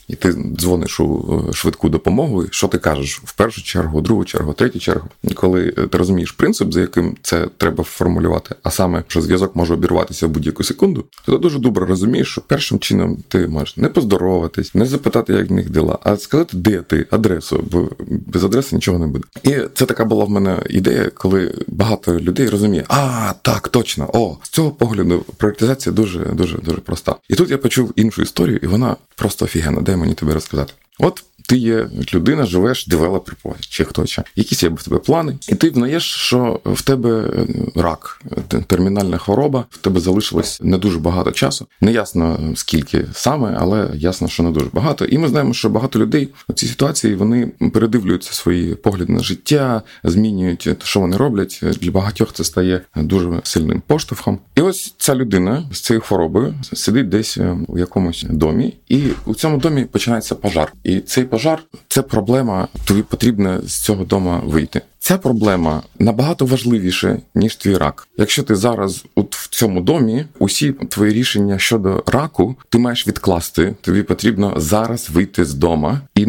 і 0.09 0.15
ти 0.15 0.33
дзвониш 0.33 1.01
у 1.01 1.45
е, 1.49 1.53
швидку 1.53 1.89
допомогу, 1.89 2.45
що 2.51 2.69
ти 2.69 2.79
кажеш 2.79 3.21
в 3.25 3.33
першу 3.33 3.63
чергу, 3.63 4.01
другу 4.01 4.25
чергу, 4.25 4.53
третю 4.53 4.79
чергу, 4.79 5.09
коли 5.35 5.75
е, 5.79 5.87
ти 5.87 5.99
розумієш 5.99 6.33
принцип, 6.33 6.73
за 6.73 6.81
яким 6.81 7.17
це 7.23 7.49
треба 7.57 7.85
формулювати, 7.85 8.55
а 8.63 8.71
саме, 8.71 9.05
що 9.09 9.21
зв'язок 9.21 9.57
може 9.57 9.75
обірватися 9.75 10.27
в 10.27 10.31
будь-яку 10.31 10.65
секунду, 10.65 11.05
то 11.25 11.33
ти 11.33 11.39
дуже 11.39 11.59
добре 11.59 11.87
розумієш, 11.87 12.29
що 12.29 12.41
першим 12.41 12.79
чином 12.79 13.19
ти 13.29 13.49
можеш 13.49 13.77
не 13.77 13.89
поздороватись, 13.89 14.75
не 14.75 14.87
запитати, 14.87 15.33
як 15.33 15.51
в 15.51 15.53
них 15.53 15.71
діла, 15.71 15.99
а 16.03 16.17
сказати, 16.17 16.57
де 16.57 16.83
ти, 16.83 17.07
адресу, 17.11 17.65
бо 17.71 17.89
без 18.09 18.45
адреси 18.45 18.77
нічого 18.77 18.99
не 18.99 19.07
буде. 19.07 19.25
І 19.43 19.57
це 19.75 19.87
така 19.87 20.05
була 20.05 20.25
в 20.25 20.31
мене 20.31 20.63
ідея, 20.71 21.11
коли 21.15 21.55
багато 21.67 22.21
людей 22.21 22.49
розуміє, 22.49 22.85
а 22.89 23.33
так, 23.43 23.69
точно, 23.69 24.11
о, 24.13 24.37
з 24.43 24.49
цього 24.49 24.71
погляду 24.71 25.25
пріоритизація 25.37 25.93
дуже 25.93 26.21
дуже 26.21 26.59
дуже 26.59 26.79
проста. 26.81 27.17
І 27.29 27.35
тут 27.35 27.51
я 27.51 27.59
почув 27.59 27.93
іншу 27.97 28.23
історію, 28.23 28.61
і 28.63 28.67
вона 28.67 28.97
просто 29.17 29.45
офігенна. 29.45 29.81
Де 29.81 29.98
мені 29.99 30.15
тобі 30.15 30.33
розказати. 30.33 30.73
От 30.99 31.25
ти 31.49 31.57
є 31.57 31.89
людина, 32.15 32.47
живеш, 32.47 32.87
девелопер 32.87 33.37
чи 33.61 33.85
хто 33.85 34.07
ще. 34.07 34.23
Якісь 34.37 34.63
є 34.63 34.69
в 34.69 34.83
тебе 34.83 34.99
плани, 34.99 35.39
і 35.49 35.55
ти 35.55 35.71
знаєш, 35.71 36.03
що 36.03 36.61
в 36.65 36.83
тебе 36.83 37.11
е, 37.21 37.47
рак, 37.75 38.23
термінальна 38.67 39.19
хвороба, 39.19 39.65
в 39.71 39.77
тебе 39.77 40.01
залишилось 40.01 40.61
не 40.63 40.79
дуже 40.79 40.99
багато 40.99 41.33
часу. 41.33 41.67
Не 41.81 41.93
ясно 41.93 42.53
скільки 42.55 43.07
саме, 43.13 43.57
але 43.61 43.91
ясно, 43.95 44.29
що 44.29 44.43
не 44.43 44.51
дуже 44.51 44.67
багато. 44.73 45.05
І 45.05 45.19
ми 45.19 45.29
знаємо, 45.29 45.55
що 45.55 45.69
багато 45.69 45.99
людей 45.99 46.29
у 46.49 46.53
цій 46.53 46.67
ситуації 46.67 47.15
вони 47.15 47.47
передивлюються 47.47 48.33
свої 48.33 48.75
погляди 48.75 49.13
на 49.13 49.23
життя, 49.23 49.83
змінюють, 50.05 50.69
що 50.83 51.01
вони 51.01 51.17
роблять. 51.17 51.61
Для 51.81 51.91
багатьох 51.91 52.33
це 52.33 52.45
стає 52.45 52.81
дуже 52.97 53.41
сильним 53.43 53.83
поштовхом. 53.87 54.39
І 54.55 54.61
ось 54.61 54.95
ця 54.99 55.15
людина 55.15 55.65
з 55.73 55.81
цією 55.81 56.01
хворобою 56.01 56.55
сидить 56.73 57.09
десь 57.09 57.39
е, 57.39 57.57
у 57.69 57.79
якомусь 57.79 58.27
домі, 58.31 58.75
і 58.89 59.03
у 59.27 59.35
цьому 59.35 59.59
домі 59.59 59.85
починається 59.85 60.35
пожар. 60.35 60.73
І 60.85 61.01
цей 61.01 61.25
пожар 61.25 61.38
пожар 61.39 61.63
це 61.89 62.03
проблема, 62.03 62.69
тобі 62.85 63.03
потрібно 63.03 63.63
з 63.63 63.81
цього 63.81 64.05
дома 64.05 64.43
вийти. 64.45 64.83
Ця 65.09 65.19
проблема 65.19 65.83
набагато 65.99 66.47
важливіша, 66.47 67.19
ніж 67.35 67.57
твій 67.57 67.77
рак. 67.77 68.09
Якщо 68.19 68.43
ти 68.43 68.57
зараз 68.57 69.05
от 69.15 69.37
в 69.37 69.49
цьому 69.49 69.81
домі, 69.81 70.25
усі 70.39 70.73
твої 70.73 71.13
рішення 71.13 71.59
щодо 71.59 72.03
раку 72.07 72.57
ти 72.69 72.79
маєш 72.79 73.09
відкласти. 73.09 73.75
Тобі 73.81 74.03
потрібно 74.03 74.55
зараз 74.57 75.11
вийти 75.11 75.45
з 75.45 75.55
дома. 75.55 76.01
І 76.15 76.27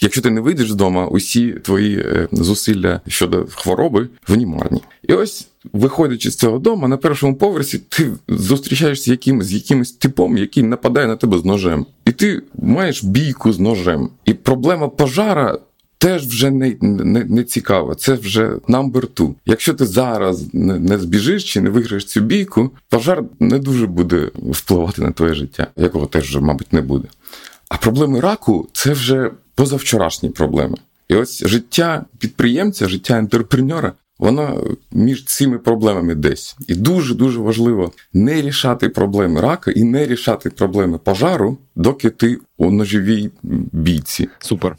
якщо 0.00 0.22
ти 0.22 0.30
не 0.30 0.40
вийдеш 0.40 0.70
з 0.70 0.74
дома, 0.74 1.06
усі 1.06 1.50
твої 1.52 1.98
е, 1.98 2.28
зусилля 2.32 3.00
щодо 3.08 3.46
хвороби 3.50 4.08
вони 4.28 4.46
марні. 4.46 4.82
І 5.08 5.12
ось. 5.12 5.48
Виходячи 5.72 6.30
з 6.30 6.36
цього 6.36 6.58
дому, 6.58 6.88
на 6.88 6.96
першому 6.96 7.34
поверсі 7.34 7.78
ти 7.78 8.12
зустрічаєшся 8.28 9.10
яким, 9.10 9.42
з 9.42 9.52
якимось 9.52 9.92
типом, 9.92 10.38
який 10.38 10.62
нападає 10.62 11.06
на 11.06 11.16
тебе 11.16 11.38
з 11.38 11.44
ножем. 11.44 11.86
І 12.04 12.12
ти 12.12 12.42
маєш 12.58 13.04
бійку 13.04 13.52
з 13.52 13.58
ножем. 13.58 14.08
І 14.24 14.34
проблема 14.34 14.88
пожара 14.88 15.58
теж 15.98 16.26
вже 16.26 16.50
не 16.50 16.76
не, 16.80 17.24
не 17.24 17.44
цікаво. 17.44 17.94
Це 17.94 18.14
вже 18.14 18.54
number 18.54 19.06
two. 19.14 19.34
Якщо 19.46 19.74
ти 19.74 19.86
зараз 19.86 20.54
не, 20.54 20.78
не 20.78 20.98
збіжиш 20.98 21.52
чи 21.52 21.60
не 21.60 21.70
виграєш 21.70 22.04
цю 22.04 22.20
бійку, 22.20 22.70
пожар 22.88 23.22
не 23.40 23.58
дуже 23.58 23.86
буде 23.86 24.30
впливати 24.36 25.02
на 25.02 25.10
твоє 25.10 25.34
життя, 25.34 25.66
якого 25.76 26.06
теж 26.06 26.24
вже, 26.24 26.40
мабуть, 26.40 26.72
не 26.72 26.80
буде. 26.80 27.08
А 27.68 27.76
проблеми 27.76 28.20
раку 28.20 28.68
це 28.72 28.92
вже 28.92 29.30
позавчорашні 29.54 30.30
проблеми. 30.30 30.76
І 31.08 31.14
ось 31.14 31.46
життя 31.46 32.04
підприємця, 32.18 32.88
життя 32.88 33.18
інтерпренера, 33.18 33.92
воно 34.18 34.64
між 34.92 35.24
цими 35.24 35.58
проблемами 35.58 36.14
десь. 36.14 36.56
І 36.68 36.74
дуже-дуже 36.74 37.40
важливо 37.40 37.92
не 38.12 38.42
рішати 38.42 38.88
проблеми 38.88 39.40
рака 39.40 39.70
і 39.70 39.84
не 39.84 40.06
рішати 40.06 40.50
проблеми 40.50 40.98
пожару, 40.98 41.58
доки 41.76 42.10
ти 42.10 42.38
у 42.56 42.70
ножовій 42.70 43.30
бійці. 43.72 44.28
Супер. 44.38 44.76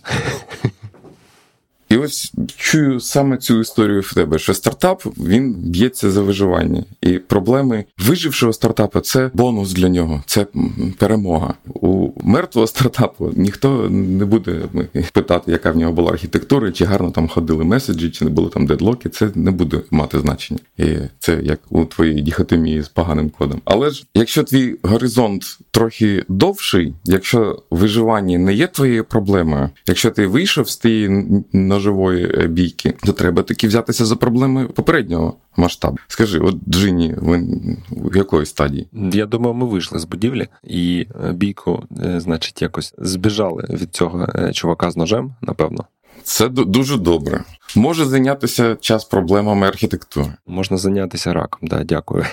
І 1.90 1.98
ось 1.98 2.34
чую 2.58 3.00
саме 3.00 3.38
цю 3.38 3.60
історію 3.60 4.02
в 4.02 4.14
тебе, 4.14 4.40
що 4.40 4.54
стартап 4.54 5.04
він 5.06 5.54
б'ється 5.54 6.12
за 6.12 6.22
виживання, 6.22 6.84
і 7.02 7.20
проблеми 7.20 7.86
вижившого 7.98 8.54
стартапа 8.54 9.02
це 9.02 9.32
бонус 9.34 9.74
для 9.74 9.90
нього, 9.90 10.24
це 10.26 10.46
перемога. 10.98 11.54
У 11.66 12.10
мертвого 12.24 12.68
стартапу 12.68 13.32
ніхто 13.36 13.90
не 13.90 14.26
буде 14.26 14.62
питати, 15.14 15.52
яка 15.52 15.72
в 15.72 15.78
нього 15.78 15.92
була 15.92 16.12
архітектура, 16.12 16.72
чи 16.72 16.86
гарно 16.86 17.12
там 17.12 17.28
ходили 17.28 17.64
меседжі, 17.64 18.10
чи 18.10 18.26
не 18.26 18.32
були 18.32 18.50
там 18.50 18.66
дедлоки. 18.66 19.10
Це 19.10 19.30
не 19.36 19.52
буде 19.52 19.82
мати 19.92 20.20
значення. 20.20 20.60
І 20.78 20.86
це 21.20 21.40
як 21.44 21.60
у 21.70 21.86
твоїй 21.86 22.22
діхотомії 22.22 22.82
з 22.82 22.90
поганим 22.90 23.30
кодом. 23.30 23.62
Але 23.66 23.90
ж 23.90 24.06
якщо 24.16 24.44
твій 24.44 24.76
горизонт 24.84 25.60
трохи 25.72 26.24
довший, 26.28 26.94
якщо 27.06 27.64
виживання 27.72 28.38
не 28.38 28.54
є 28.54 28.68
твоєю 28.68 29.04
проблемою, 29.04 29.70
якщо 29.88 30.12
ти 30.12 30.28
вийшов 30.28 30.70
з 30.70 30.78
тієї 30.78 31.26
ножової 31.78 32.32
е, 32.38 32.48
бійки, 32.48 32.94
то 33.04 33.14
треба 33.14 33.44
таки 33.44 33.68
взятися 33.68 34.06
за 34.06 34.16
проблеми 34.16 34.68
попереднього 34.68 35.38
масштабу. 35.56 35.98
Скажи, 36.08 36.40
от 36.40 36.56
Джині, 36.70 37.16
ви 37.18 37.38
в 37.92 38.18
якої 38.18 38.46
стадії? 38.46 38.88
Я 38.94 39.26
думаю, 39.26 39.54
ми 39.54 39.66
вийшли 39.66 40.00
з 40.00 40.06
будівлі 40.06 40.48
і 40.64 41.08
е, 41.26 41.34
бійку, 41.34 41.84
е, 42.04 42.20
значить, 42.20 42.62
якось 42.62 42.94
збіжали 42.98 43.66
від 43.70 43.96
цього 43.96 44.28
чувака 44.54 44.92
з 44.92 44.98
ножем, 44.98 45.36
напевно. 45.42 45.86
Це 46.24 46.50
дуже 46.50 46.98
добре. 46.98 47.44
Може 47.76 48.06
зайнятися 48.06 48.76
час 48.76 49.06
проблемами 49.06 49.68
архітектури. 49.68 50.34
Можна 50.48 50.78
зайнятися 50.78 51.34
раком, 51.34 51.68
да, 51.70 51.84
дякую. 51.84 52.26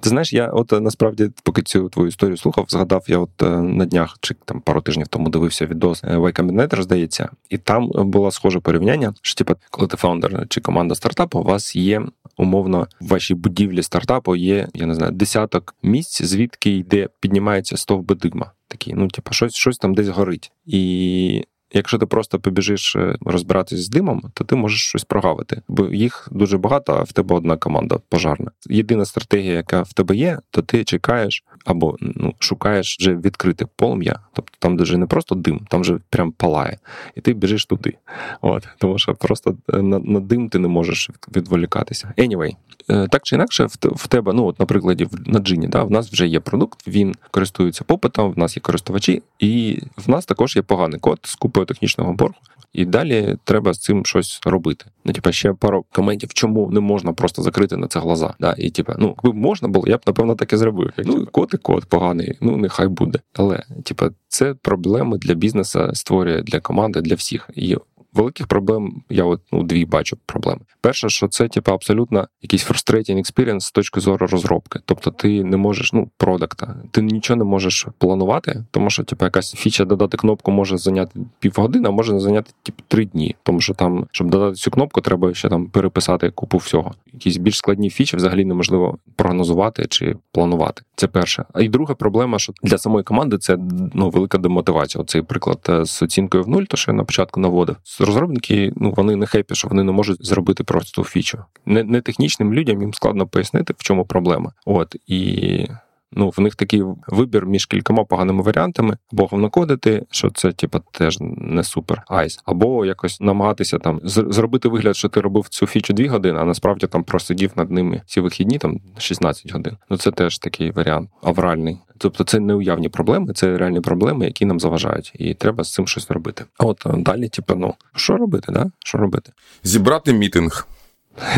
Ти 0.00 0.08
знаєш, 0.08 0.32
я 0.32 0.46
от 0.46 0.72
насправді, 0.72 1.30
поки 1.42 1.62
цю 1.62 1.88
твою 1.88 2.08
історію 2.08 2.36
слухав, 2.36 2.66
згадав, 2.68 3.04
я 3.06 3.18
от 3.18 3.42
е, 3.42 3.48
на 3.48 3.86
днях 3.86 4.16
чи 4.20 4.34
там 4.44 4.60
пару 4.60 4.80
тижнів 4.80 5.08
тому 5.08 5.28
дивився 5.28 5.66
відос 5.66 6.04
е, 6.04 6.16
Y 6.16 6.40
Combinator, 6.40 6.82
здається, 6.82 7.28
і 7.48 7.58
там 7.58 7.90
було 7.94 8.30
схоже 8.30 8.60
порівняння, 8.60 9.14
що 9.22 9.34
типу, 9.34 9.54
коли 9.70 9.88
ти 9.88 9.96
фаундер 9.96 10.46
чи 10.48 10.60
команда 10.60 10.94
стартапу, 10.94 11.38
у 11.38 11.42
вас 11.42 11.76
є 11.76 12.02
умовно 12.36 12.88
в 13.00 13.06
вашій 13.08 13.34
будівлі 13.34 13.82
стартапу 13.82 14.36
є, 14.36 14.68
я 14.74 14.86
не 14.86 14.94
знаю, 14.94 15.12
десяток 15.12 15.74
місць, 15.82 16.22
звідки 16.22 16.76
йде, 16.76 17.08
піднімається 17.20 17.76
стовби 17.76 18.14
дигма. 18.14 18.52
Такі, 18.68 18.94
ну, 18.94 19.08
типу, 19.08 19.32
щось 19.32 19.54
щось 19.54 19.78
там 19.78 19.94
десь 19.94 20.08
горить. 20.08 20.52
І 20.66 21.44
Якщо 21.72 21.98
ти 21.98 22.06
просто 22.06 22.40
побіжиш 22.40 22.96
е, 22.96 23.16
розбиратись 23.20 23.84
з 23.84 23.88
димом, 23.88 24.22
то 24.34 24.44
ти 24.44 24.56
можеш 24.56 24.88
щось 24.88 25.04
прогавити, 25.04 25.62
бо 25.68 25.86
їх 25.86 26.28
дуже 26.30 26.58
багато, 26.58 26.92
а 26.92 27.02
в 27.02 27.12
тебе 27.12 27.36
одна 27.36 27.56
команда 27.56 27.98
пожарна. 28.08 28.50
Єдина 28.66 29.04
стратегія, 29.04 29.52
яка 29.52 29.82
в 29.82 29.92
тебе 29.92 30.16
є, 30.16 30.38
то 30.50 30.62
ти 30.62 30.84
чекаєш 30.84 31.44
або 31.64 31.96
ну 32.00 32.34
шукаєш 32.38 32.96
вже 33.00 33.14
відкрите 33.14 33.66
полум'я, 33.76 34.18
тобто 34.32 34.52
там 34.58 34.76
де 34.76 34.82
вже 34.82 34.98
не 34.98 35.06
просто 35.06 35.34
дим, 35.34 35.66
там 35.68 35.80
вже 35.80 35.98
прям 36.10 36.32
палає, 36.32 36.78
і 37.16 37.20
ти 37.20 37.32
біжиш 37.32 37.66
туди. 37.66 37.94
От 38.40 38.68
тому 38.78 38.98
що 38.98 39.14
просто 39.14 39.56
е, 39.74 39.82
на, 39.82 39.98
на 39.98 40.20
дим 40.20 40.48
ти 40.48 40.58
не 40.58 40.68
можеш 40.68 41.10
відволікатися. 41.36 42.14
Anyway, 42.18 42.56
е, 42.90 43.08
так 43.10 43.22
чи 43.22 43.36
інакше, 43.36 43.66
в 43.82 44.06
тебе, 44.06 44.32
ну 44.32 44.46
от, 44.46 44.60
наприклад, 44.60 45.02
на 45.26 45.38
джині, 45.38 45.68
да, 45.68 45.82
в 45.82 45.90
нас 45.90 46.12
вже 46.12 46.26
є 46.26 46.40
продукт, 46.40 46.88
він 46.88 47.14
користується 47.30 47.84
попитом, 47.84 48.32
в 48.32 48.38
нас 48.38 48.56
є 48.56 48.60
користувачі, 48.60 49.22
і 49.38 49.82
в 49.96 50.10
нас 50.10 50.26
також 50.26 50.56
є 50.56 50.62
поганий 50.62 51.00
код 51.00 51.18
з 51.22 51.34
купою 51.34 51.61
технічного 51.64 52.12
боргу, 52.12 52.36
і 52.72 52.84
далі 52.84 53.36
треба 53.44 53.72
з 53.72 53.78
цим 53.78 54.04
щось 54.04 54.40
робити. 54.46 54.84
Ну, 55.04 55.12
типа, 55.12 55.32
ще 55.32 55.52
пару 55.52 55.84
коментів, 55.92 56.34
чому 56.34 56.70
не 56.70 56.80
можна 56.80 57.12
просто 57.12 57.42
закрити 57.42 57.76
на 57.76 57.86
це 57.86 58.00
глаза. 58.00 58.34
Да? 58.40 58.54
І 58.58 58.70
типа, 58.70 58.96
ну 58.98 59.16
якби 59.24 59.40
можна 59.40 59.68
було, 59.68 59.86
я 59.88 59.96
б 59.96 60.00
напевно 60.06 60.34
так 60.34 60.52
і 60.52 60.56
зробив. 60.56 60.90
Ну 60.98 61.26
кот 61.32 61.54
і 61.54 61.56
кот 61.56 61.84
поганий, 61.84 62.38
ну 62.40 62.56
нехай 62.56 62.88
буде. 62.88 63.18
Але 63.34 63.62
типа, 63.84 64.10
це 64.28 64.54
проблеми 64.54 65.18
для 65.18 65.34
бізнесу 65.34 65.90
створює 65.94 66.42
для 66.42 66.60
команди, 66.60 67.00
для 67.00 67.14
всіх. 67.14 67.50
І 67.54 67.76
великих 68.12 68.46
проблем 68.46 69.02
я 69.10 69.24
от 69.24 69.40
ну 69.52 69.62
дві 69.62 69.84
бачу 69.84 70.16
проблеми. 70.26 70.60
Перше, 70.80 71.08
що 71.08 71.28
це 71.28 71.48
типу, 71.48 71.72
абсолютно 71.72 72.28
якийсь 72.42 72.70
frustrating 72.70 73.16
experience 73.16 73.60
з 73.60 73.72
точки 73.72 74.00
зору 74.00 74.26
розробки. 74.26 74.80
Тобто 74.84 75.10
ти 75.10 75.44
не 75.44 75.56
можеш, 75.56 75.92
ну, 75.92 76.10
продакта, 76.16 76.76
ти 76.90 77.02
нічого 77.02 77.36
не 77.36 77.44
можеш 77.44 77.86
планувати, 77.98 78.64
тому 78.70 78.90
що 78.90 79.04
типу, 79.04 79.24
якась 79.24 79.54
фіча 79.54 79.84
додати 79.84 80.16
кнопку 80.16 80.50
може 80.50 80.78
зайняти 80.78 81.20
півгодини, 81.38 81.88
а 81.88 81.92
може 81.92 82.20
зайняти 82.20 82.52
типу, 82.62 82.82
три 82.88 83.04
дні. 83.04 83.36
Тому 83.42 83.60
що 83.60 83.74
там, 83.74 84.06
щоб 84.12 84.30
додати 84.30 84.54
цю 84.54 84.70
кнопку, 84.70 85.00
треба 85.00 85.34
ще 85.34 85.48
там 85.48 85.66
переписати 85.66 86.30
купу 86.30 86.58
всього. 86.58 86.92
Якісь 87.12 87.36
більш 87.36 87.56
складні 87.56 87.90
фічі 87.90 88.16
взагалі 88.16 88.44
неможливо 88.44 88.98
прогнозувати 89.16 89.86
чи 89.86 90.16
планувати. 90.32 90.82
Це 90.96 91.06
перше. 91.06 91.44
А 91.52 91.62
і 91.62 91.68
друга 91.68 91.94
проблема, 91.94 92.38
що 92.38 92.52
для 92.62 92.78
самої 92.78 93.04
команди 93.04 93.38
це 93.38 93.58
ну 93.94 94.10
велика 94.10 94.38
демотивація. 94.38 95.02
Оцей 95.02 95.22
приклад 95.22 95.66
е, 95.68 95.84
з 95.84 96.02
оцінкою 96.02 96.44
в 96.44 96.48
нуль, 96.48 96.62
то 96.62 96.76
що 96.76 96.90
я 96.90 96.96
на 96.96 97.04
початку 97.04 97.40
наводив. 97.40 97.76
Розробники 98.02 98.72
ну 98.76 98.94
вони 98.96 99.16
не 99.16 99.26
happy, 99.26 99.54
що 99.54 99.68
вони 99.68 99.82
не 99.82 99.92
можуть 99.92 100.26
зробити 100.26 100.64
просто 100.64 101.04
фічу. 101.04 101.38
Не, 101.66 101.84
не 101.84 102.00
технічним 102.00 102.54
людям 102.54 102.80
їм 102.80 102.94
складно 102.94 103.26
пояснити, 103.26 103.74
в 103.78 103.82
чому 103.82 104.04
проблема. 104.04 104.52
От 104.64 104.96
і 105.06 105.66
ну 106.12 106.30
в 106.36 106.40
них 106.40 106.54
такий 106.54 106.82
вибір 107.08 107.46
між 107.46 107.66
кількома 107.66 108.04
поганими 108.04 108.42
варіантами, 108.42 108.96
або 109.12 109.26
говнокодити, 109.26 110.06
що 110.10 110.30
це 110.30 110.52
типу, 110.52 110.78
теж 110.92 111.18
не 111.20 111.64
супер 111.64 112.02
nice, 112.08 112.40
або 112.44 112.86
якось 112.86 113.20
намагатися 113.20 113.78
там 113.78 114.00
зробити 114.04 114.68
вигляд, 114.68 114.96
що 114.96 115.08
ти 115.08 115.20
робив 115.20 115.48
цю 115.48 115.66
фічу 115.66 115.92
дві 115.92 116.06
години, 116.06 116.38
а 116.40 116.44
насправді 116.44 116.86
там 116.86 117.04
просидів 117.04 117.50
над 117.56 117.70
ними 117.70 118.02
ці 118.06 118.20
вихідні, 118.20 118.58
там 118.58 118.80
16 118.98 119.52
годин. 119.52 119.76
Ну 119.90 119.96
це 119.96 120.10
теж 120.10 120.38
такий 120.38 120.70
варіант 120.70 121.10
авральний. 121.22 121.78
Тобто 121.98 122.24
це 122.24 122.40
не 122.40 122.54
уявні 122.54 122.88
проблеми, 122.88 123.32
це 123.32 123.58
реальні 123.58 123.80
проблеми, 123.80 124.24
які 124.24 124.44
нам 124.44 124.60
заважають, 124.60 125.12
і 125.14 125.34
треба 125.34 125.64
з 125.64 125.72
цим 125.72 125.86
щось 125.86 126.10
робити. 126.10 126.44
А 126.58 126.64
от 126.64 126.86
далі, 126.86 127.28
типу, 127.28 127.54
ну 127.54 127.74
що 127.94 128.16
робити, 128.16 128.52
да? 128.52 128.70
Що 128.78 128.98
робити? 128.98 129.32
Зібрати 129.62 130.12
мітинг. 130.12 130.66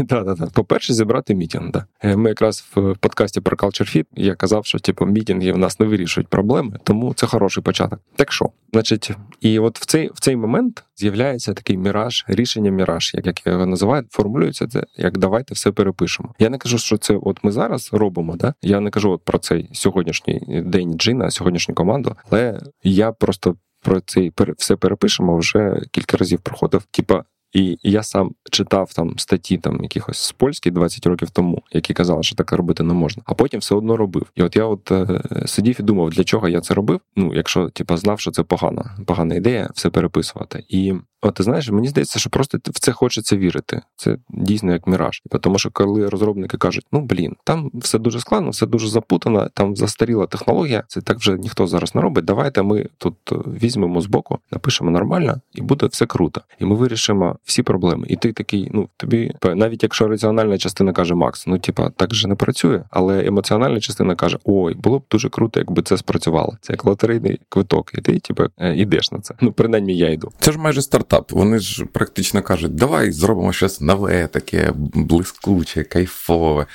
Так, 0.08 0.26
так, 0.26 0.38
так. 0.38 0.50
По-перше, 0.50 0.94
зібрати 0.94 1.34
мітинг. 1.34 1.70
Да. 1.70 1.86
Е, 2.02 2.16
ми 2.16 2.28
якраз 2.28 2.64
в 2.74 2.94
подкасті 2.94 3.40
про 3.40 3.56
Culture 3.56 3.96
Fit 3.96 4.06
я 4.16 4.34
казав, 4.34 4.66
що 4.66 4.78
типу, 4.78 5.06
мітинги 5.06 5.52
в 5.52 5.58
нас 5.58 5.80
не 5.80 5.86
вирішують 5.86 6.28
проблеми, 6.28 6.78
тому 6.84 7.14
це 7.14 7.26
хороший 7.26 7.62
початок. 7.62 8.00
Так 8.16 8.32
що, 8.32 8.50
значить, 8.72 9.10
і 9.40 9.58
от 9.58 9.78
в 9.78 9.86
цей 9.86 10.10
в 10.14 10.20
цей 10.20 10.36
момент 10.36 10.84
з'являється 10.96 11.54
такий 11.54 11.76
міраж, 11.76 12.24
рішення 12.28 12.70
міраж, 12.70 13.14
як 13.14 13.26
як 13.26 13.46
його 13.46 13.66
називаю, 13.66 14.04
формулюється 14.10 14.66
це 14.66 14.84
як 14.96 15.18
давайте 15.18 15.54
все 15.54 15.72
перепишемо. 15.72 16.34
Я 16.38 16.48
не 16.48 16.58
кажу, 16.58 16.78
що 16.78 16.96
це 16.96 17.18
от 17.22 17.44
ми 17.44 17.52
зараз 17.52 17.90
робимо. 17.92 18.36
Да? 18.36 18.54
Я 18.62 18.80
не 18.80 18.90
кажу 18.90 19.10
от 19.10 19.22
про 19.24 19.38
цей 19.38 19.68
сьогоднішній 19.72 20.62
день 20.66 20.94
джина, 20.98 21.30
сьогоднішню 21.30 21.74
команду, 21.74 22.16
але 22.30 22.60
я 22.82 23.12
просто 23.12 23.56
про 23.84 24.00
цей 24.00 24.32
все 24.58 24.76
перепишемо 24.76 25.36
вже 25.36 25.82
кілька 25.90 26.16
разів 26.16 26.40
проходив. 26.40 26.82
Типа 26.90 27.24
і 27.54 27.78
я 27.82 28.02
сам 28.02 28.30
читав 28.50 28.92
там 28.94 29.18
статті, 29.18 29.58
там 29.58 29.82
якихось 29.82 30.18
з 30.18 30.32
польських 30.32 30.72
20 30.72 31.06
років 31.06 31.30
тому, 31.30 31.62
які 31.72 31.94
казали, 31.94 32.22
що 32.22 32.36
так 32.36 32.52
робити 32.52 32.82
не 32.82 32.94
можна, 32.94 33.22
а 33.26 33.34
потім 33.34 33.60
все 33.60 33.74
одно 33.74 33.96
робив. 33.96 34.26
І 34.34 34.42
от 34.42 34.56
я 34.56 34.64
от 34.64 34.92
е, 34.92 35.20
сидів 35.46 35.76
і 35.80 35.82
думав, 35.82 36.10
для 36.10 36.24
чого 36.24 36.48
я 36.48 36.60
це 36.60 36.74
робив. 36.74 37.00
Ну, 37.16 37.34
якщо 37.34 37.68
типа 37.68 37.96
знав, 37.96 38.20
що 38.20 38.30
це 38.30 38.42
погана, 38.42 38.96
погана 39.06 39.34
ідея, 39.34 39.70
все 39.74 39.90
переписувати. 39.90 40.64
І 40.68 40.94
От 41.24 41.34
ти 41.34 41.42
знаєш, 41.42 41.70
мені 41.70 41.88
здається, 41.88 42.18
що 42.18 42.30
просто 42.30 42.58
в 42.64 42.78
це 42.78 42.92
хочеться 42.92 43.36
вірити. 43.36 43.82
Це 43.96 44.16
дійсно 44.28 44.72
як 44.72 44.86
міраж. 44.86 45.22
Тому 45.40 45.58
що 45.58 45.70
коли 45.70 46.08
розробники 46.08 46.56
кажуть, 46.56 46.86
ну 46.92 47.00
блін, 47.00 47.36
там 47.44 47.70
все 47.74 47.98
дуже 47.98 48.20
складно, 48.20 48.50
все 48.50 48.66
дуже 48.66 48.88
запутано, 48.88 49.48
там 49.54 49.76
застаріла 49.76 50.26
технологія, 50.26 50.84
це 50.88 51.00
так 51.00 51.18
вже 51.18 51.38
ніхто 51.38 51.66
зараз 51.66 51.94
не 51.94 52.00
робить. 52.00 52.24
Давайте 52.24 52.62
ми 52.62 52.88
тут 52.98 53.14
е, 53.32 53.34
візьмемо 53.62 54.00
з 54.00 54.06
боку, 54.06 54.38
напишемо 54.50 54.90
нормально, 54.90 55.40
і 55.54 55.62
буде 55.62 55.86
все 55.86 56.06
круто. 56.06 56.40
І 56.58 56.64
ми 56.64 56.74
вирішимо 56.74 57.36
всі 57.44 57.62
проблеми. 57.62 58.06
І 58.08 58.16
ти 58.16 58.32
такий, 58.32 58.70
ну 58.72 58.88
тобі, 58.96 59.32
навіть 59.54 59.82
якщо 59.82 60.08
раціональна 60.08 60.58
частина 60.58 60.92
каже 60.92 61.14
Макс, 61.14 61.46
ну 61.46 61.58
типа 61.58 61.90
так 61.90 62.14
же 62.14 62.28
не 62.28 62.34
працює, 62.34 62.82
але 62.90 63.26
емоціональна 63.26 63.80
частина 63.80 64.14
каже: 64.14 64.38
Ой, 64.44 64.74
було 64.74 64.98
б 64.98 65.02
дуже 65.10 65.28
круто, 65.28 65.60
якби 65.60 65.82
це 65.82 65.96
спрацювало. 65.96 66.56
Це 66.60 66.72
як 66.72 66.84
лотерейний 66.84 67.40
квиток, 67.48 67.90
і 67.98 68.00
ти, 68.00 68.18
типа, 68.18 68.48
йдеш 68.74 69.08
е, 69.12 69.16
на 69.16 69.20
це. 69.20 69.34
Ну, 69.40 69.52
принаймні, 69.52 69.96
я 69.96 70.10
йду. 70.10 70.32
Це 70.38 70.52
ж 70.52 70.58
майже 70.58 70.82
стартап 70.82 71.13
стартап. 71.14 71.32
Вони 71.32 71.58
ж 71.58 71.84
практично 71.84 72.42
кажуть, 72.42 72.74
давай 72.74 73.12
зробимо 73.12 73.52
щось 73.52 73.80
нове, 73.80 74.26
таке 74.26 74.72
блискуче, 74.76 75.84
кайфове. 75.84 76.66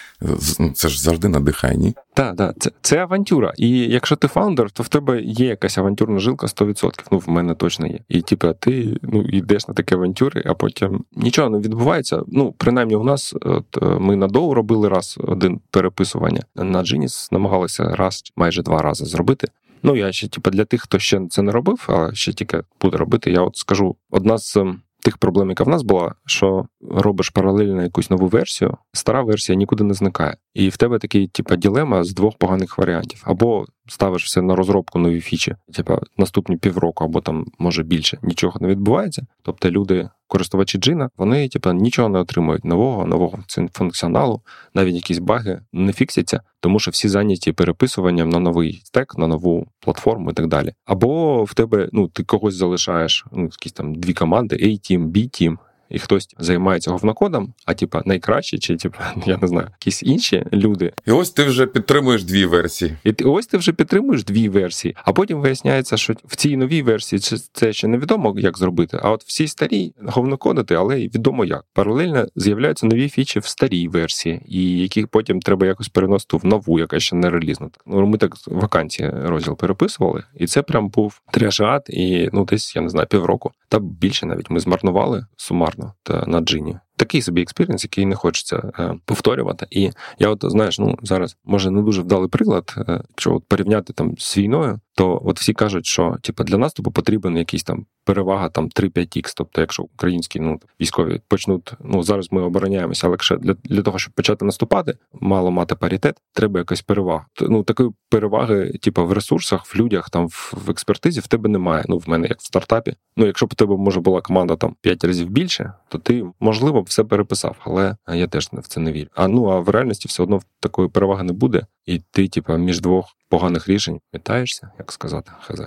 Ну, 0.60 0.72
це 0.74 0.90
ж 0.90 1.02
завжди 1.02 1.28
надихає, 1.28 1.78
ні? 1.78 1.94
Так, 2.14 2.36
так, 2.36 2.56
це 2.60 2.72
це 2.82 2.98
авантюра. 2.98 3.54
І 3.58 3.70
якщо 3.70 4.16
ти 4.16 4.28
фаундер, 4.28 4.72
то 4.72 4.84
в 4.84 4.88
тебе 4.88 5.22
є 5.22 5.46
якась 5.46 5.78
авантюрна 5.78 6.20
жилка 6.20 6.48
100%. 6.48 6.92
Ну, 7.12 7.18
в 7.18 7.30
мене 7.30 7.56
точно 7.56 7.88
є. 7.88 8.00
І 8.10 8.22
типу, 8.22 8.54
ти 8.60 8.98
ну, 9.02 9.22
йдеш 9.22 9.68
на 9.68 9.74
такі 9.74 9.96
авантюри, 9.96 10.44
а 10.46 10.54
потім 10.54 11.04
нічого 11.16 11.50
не 11.50 11.58
відбувається. 11.60 12.22
Ну, 12.28 12.54
принаймні, 12.58 12.96
у 12.96 13.04
нас 13.04 13.36
от, 13.42 13.78
е, 13.82 13.86
ми 13.86 14.16
на 14.16 14.28
робили 14.28 14.90
раз 14.90 15.18
один 15.24 15.60
переписування. 15.72 16.42
На 16.56 16.80
Genius 16.80 17.28
намагалися 17.32 17.96
раз, 17.96 18.24
майже 18.36 18.64
два 18.64 18.82
рази 18.82 19.06
зробити. 19.06 19.48
Ну, 19.84 19.96
я 19.96 20.12
ще, 20.12 20.28
типу, 20.28 20.52
для 20.52 20.66
тих, 20.66 20.82
хто 20.82 21.00
ще 21.00 21.28
це 21.30 21.42
не 21.42 21.52
робив, 21.52 21.86
а 21.88 22.14
ще 22.14 22.34
тільки 22.34 22.62
буде 22.82 22.98
робити, 22.98 23.32
я 23.32 23.42
от 23.42 23.58
скажу: 23.58 23.96
одна 24.10 24.38
з 24.38 24.58
ем, 24.58 24.82
тих 25.04 25.18
проблем, 25.18 25.50
яка 25.50 25.64
в 25.64 25.70
нас 25.70 25.84
була, 25.84 26.16
що 26.26 26.66
робиш 26.82 27.30
паралельно 27.30 27.84
якусь 27.84 28.10
нову 28.10 28.28
версію, 28.28 28.78
стара 28.94 29.24
версія 29.24 29.58
нікуди 29.58 29.84
не 29.84 29.94
зникає. 29.94 30.38
І 30.54 30.70
в 30.70 30.78
тебе 30.78 31.00
такий, 31.00 31.28
типу, 31.28 31.56
ділема 31.56 32.04
з 32.04 32.14
двох 32.14 32.38
поганих 32.38 32.78
варіантів. 32.78 33.22
Або 33.26 33.66
ставиш 33.88 34.26
все 34.26 34.42
на 34.42 34.56
розробку 34.56 35.00
нові 35.00 35.22
фічі, 35.22 35.56
типу, 35.74 36.00
наступні 36.18 36.58
півроку, 36.58 37.04
або 37.04 37.22
там 37.22 37.46
може 37.60 37.84
більше 37.84 38.18
нічого 38.24 38.60
не 38.62 38.68
відбувається. 38.68 39.26
Тобто 39.44 39.72
люди 39.72 40.10
користувачі 40.30 40.78
джина, 40.78 41.10
вони 41.18 41.50
типу, 41.50 41.74
нічого 41.74 42.10
не 42.10 42.20
отримують 42.20 42.66
нового, 42.66 43.06
нового 43.06 43.40
функціоналу, 43.74 44.42
навіть 44.74 44.96
якісь 44.96 45.20
баги 45.20 45.62
не 45.74 45.94
фіксяться, 45.94 46.42
тому 46.60 46.80
що 46.80 46.92
всі 46.92 47.10
зайняті 47.10 47.52
переписуванням 47.52 48.30
на 48.30 48.40
новий 48.40 48.82
стек, 48.84 49.18
на 49.18 49.28
нову 49.28 49.68
платформу 49.80 50.32
і 50.32 50.34
так 50.34 50.48
далі. 50.48 50.74
Або 50.86 51.44
в 51.44 51.54
тебе 51.54 51.90
ну 51.92 52.08
ти 52.08 52.24
когось 52.24 52.56
залишаєш, 52.56 53.26
ну 53.32 53.44
якісь 53.44 53.72
там 53.72 53.96
дві 53.96 54.14
команди, 54.14 54.56
A-Team, 54.56 55.12
B-Team, 55.12 55.58
і 55.90 56.00
хтось 56.00 56.36
займається 56.40 56.92
говнокодом, 56.92 57.54
а 57.66 57.74
типа 57.74 58.02
найкраще, 58.06 58.58
чи 58.58 58.76
типа 58.76 59.14
я 59.26 59.38
не 59.38 59.48
знаю, 59.48 59.68
якісь 59.72 60.04
інші 60.04 60.46
люди. 60.54 60.94
І 61.06 61.12
ось 61.12 61.30
ти 61.30 61.44
вже 61.44 61.68
підтримуєш 61.68 62.24
дві 62.24 62.46
версії. 62.46 62.98
І 63.04 63.14
ти 63.14 63.26
ось 63.26 63.48
ти 63.48 63.58
вже 63.58 63.74
підтримуєш 63.74 64.24
дві 64.24 64.50
версії, 64.50 64.96
а 65.04 65.14
потім 65.14 65.42
виясняється, 65.42 65.98
що 65.98 66.14
в 66.26 66.36
цій 66.36 66.58
новій 66.58 66.82
версії 66.82 67.20
це 67.54 67.74
ще 67.74 67.88
невідомо, 67.88 68.36
як 68.38 68.58
зробити. 68.58 69.00
А 69.04 69.12
от 69.12 69.24
в 69.24 69.28
цій 69.28 69.48
старій 69.48 69.94
говнокодити, 70.06 70.76
але 70.76 70.98
відомо 70.98 71.46
як. 71.46 71.66
Паралельно 71.74 72.28
з'являються 72.36 72.88
нові 72.88 73.10
фічі 73.10 73.40
в 73.40 73.46
старій 73.46 73.88
версії, 73.88 74.42
і 74.46 74.78
які 74.78 75.06
потім 75.06 75.40
треба 75.40 75.66
якось 75.66 75.90
переносити 75.90 76.38
в 76.38 76.46
нову, 76.46 76.80
яка 76.80 77.00
ще 77.00 77.16
не 77.16 77.30
релізна. 77.30 77.70
Ну 77.86 78.08
ми 78.08 78.18
так 78.18 78.36
вакансії 78.48 79.12
розділ 79.24 79.58
переписували, 79.58 80.24
і 80.36 80.48
це 80.48 80.62
прям 80.62 80.90
був 80.90 81.22
треш 81.32 81.64
і 81.64 81.70
ад, 81.70 81.90
і 81.90 82.30
ну 82.34 82.46
десь 82.46 82.76
я 82.76 82.82
не 82.82 82.90
знаю 82.90 83.08
півроку. 83.08 83.52
Та 83.70 83.80
більше 83.80 84.26
навіть 84.26 84.50
ми 84.50 84.60
змарнували 84.60 85.26
сумарно 85.38 85.79
та 86.04 86.24
на 86.28 86.42
Djinni 86.42 86.78
такий 87.00 87.22
собі 87.22 87.42
experience, 87.42 87.84
який 87.84 88.06
не 88.06 88.16
хочеться 88.16 88.72
е, 88.80 88.96
повторювати. 89.06 89.68
І 89.72 89.92
я, 90.20 90.30
от 90.30 90.40
знаєш, 90.44 90.80
ну 90.80 90.98
зараз 91.04 91.38
може 91.46 91.72
не 91.72 91.82
дуже 91.82 92.02
вдалий 92.02 92.30
приклад, 92.30 92.76
е, 92.78 93.02
якщо 93.10 93.36
от 93.36 93.44
порівняти 93.48 93.94
там 93.94 94.16
з 94.18 94.38
війною, 94.38 94.80
то 95.00 95.22
от 95.26 95.40
всі 95.40 95.54
кажуть, 95.54 95.86
що 95.86 96.18
типу, 96.22 96.44
для 96.44 96.58
наступу 96.58 96.92
потрібен 96.92 97.38
якийсь 97.38 97.64
там 97.64 97.86
перевага 98.04 98.50
там 98.50 98.70
3-5х. 98.70 99.34
Тобто, 99.38 99.62
якщо 99.62 99.84
українські 99.84 100.40
ну 100.40 100.60
військові 100.82 101.22
почнуть, 101.28 101.74
ну 101.84 102.04
зараз 102.04 102.32
ми 102.32 102.42
обороняємося, 102.42 103.08
але 103.08 103.14
якщо 103.14 103.38
для 103.38 103.54
для 103.64 103.82
того, 103.82 104.00
щоб 104.00 104.14
почати 104.14 104.46
наступати, 104.46 104.98
мало 105.22 105.52
мати 105.52 105.76
паритет, 105.76 106.18
треба 106.34 106.60
якась 106.60 106.82
перевага. 106.82 107.26
Ну 107.42 107.64
такої 107.64 107.90
переваги, 108.10 108.72
типу, 108.82 109.06
в 109.06 109.12
ресурсах, 109.12 109.66
в 109.66 109.76
людях, 109.76 110.10
там 110.10 110.28
в, 110.28 110.54
в 110.66 110.70
експертизі 110.70 111.20
в 111.20 111.28
тебе 111.28 111.50
немає. 111.50 111.86
Ну 111.88 111.98
в 111.98 112.10
мене 112.10 112.28
як 112.28 112.40
в 112.40 112.46
стартапі. 112.46 112.96
Ну 113.18 113.26
якщо 113.26 113.46
б 113.46 113.50
у 113.52 113.56
тебе 113.56 113.78
може 113.78 114.00
була 114.00 114.22
команда 114.22 114.56
там 114.56 114.76
5 114.82 115.04
разів 115.04 115.30
більше, 115.30 115.74
то 115.90 115.98
ти 115.98 116.26
можливо 116.40 116.82
б 116.82 116.86
все 116.86 117.04
переписав, 117.04 117.56
але 117.60 117.96
я 118.14 118.28
теж 118.28 118.50
в 118.54 118.68
це 118.68 118.80
не 118.80 118.92
вірю. 118.92 119.08
А 119.16 119.28
ну 119.28 119.46
а 119.46 119.60
в 119.60 119.70
реальності 119.70 120.08
все 120.08 120.24
одно 120.24 120.42
такої 120.60 120.90
переваги 120.90 121.24
не 121.24 121.34
буде, 121.34 121.66
і 121.86 122.02
ти, 122.12 122.28
типу, 122.28 122.58
між 122.58 122.82
двох 122.82 123.16
поганих 123.30 123.68
рішень 123.68 124.00
метаєшся, 124.14 124.72
як 124.80 124.92
сказати, 124.92 125.32
хз. 125.42 125.62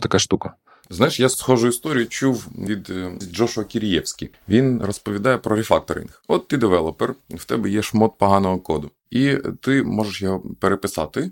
Така 0.00 0.18
штука. 0.18 0.54
Знаєш, 0.90 1.20
я 1.20 1.28
схожу 1.28 1.68
історію 1.68 2.06
чув 2.06 2.46
від 2.58 2.90
е, 2.90 3.12
Джошуа 3.32 3.64
Кірієвський. 3.64 4.30
Він 4.48 4.82
розповідає 4.82 5.38
про 5.38 5.56
рефакторинг. 5.56 6.22
От 6.28 6.48
ти 6.48 6.56
девелопер, 6.56 7.14
в 7.30 7.44
тебе 7.44 7.70
є 7.70 7.82
шмот 7.82 8.18
поганого 8.18 8.58
коду, 8.58 8.90
і 9.10 9.36
ти 9.60 9.82
можеш 9.82 10.22
його 10.22 10.42
переписати. 10.60 11.30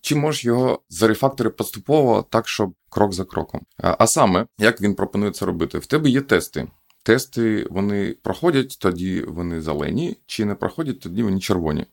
Чи 0.00 0.16
можеш 0.16 0.44
його 0.44 0.80
зарефакторити 0.88 1.54
поступово 1.54 2.26
так, 2.30 2.48
щоб 2.48 2.74
крок 2.88 3.12
за 3.12 3.24
кроком? 3.24 3.60
А 3.78 4.06
саме, 4.06 4.46
як 4.58 4.80
він 4.80 4.94
пропонує 4.94 5.32
це 5.32 5.46
робити? 5.46 5.78
В 5.78 5.86
тебе 5.86 6.10
є 6.10 6.20
тести. 6.20 6.66
Тести 7.02 7.66
вони 7.70 8.16
проходять, 8.22 8.78
тоді 8.80 9.22
вони 9.22 9.60
зелені, 9.60 10.16
чи 10.26 10.44
не 10.44 10.54
проходять, 10.54 11.00
тоді 11.00 11.22
вони 11.22 11.40
червоні. 11.40 11.86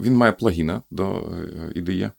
Він 0.00 0.16
має 0.16 0.32
плагіна 0.32 0.82
до 0.90 1.04
IDE. 1.76 2.02
Е, 2.02 2.12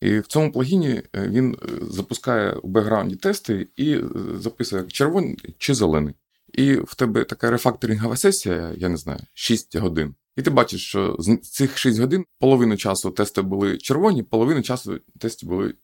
і 0.00 0.18
в 0.18 0.26
цьому 0.26 0.52
плагіні 0.52 0.88
е, 0.88 1.28
він 1.28 1.56
е, 1.62 1.68
запускає 1.90 2.52
у 2.52 2.68
бекграунді 2.68 3.16
тести 3.16 3.68
і 3.76 4.00
записує 4.34 4.84
червоний 4.84 5.36
чи 5.58 5.74
зелений. 5.74 6.14
І 6.52 6.74
в 6.74 6.94
тебе 6.94 7.24
така 7.24 7.50
рефакторингова 7.50 8.16
сесія, 8.16 8.74
я 8.76 8.88
не 8.88 8.96
знаю, 8.96 9.20
6 9.34 9.76
годин. 9.76 10.14
І 10.36 10.42
ти 10.42 10.50
бачиш, 10.50 10.88
що 10.88 11.16
з 11.18 11.36
цих 11.36 11.78
6 11.78 11.98
годин 11.98 12.24
половину 12.38 12.76
часу 12.76 13.10
тести 13.10 13.42
були 13.42 13.78
червоні, 13.78 14.22
половину 14.22 14.62
часу 14.62 15.00
тести 15.18 15.46
були 15.46 15.74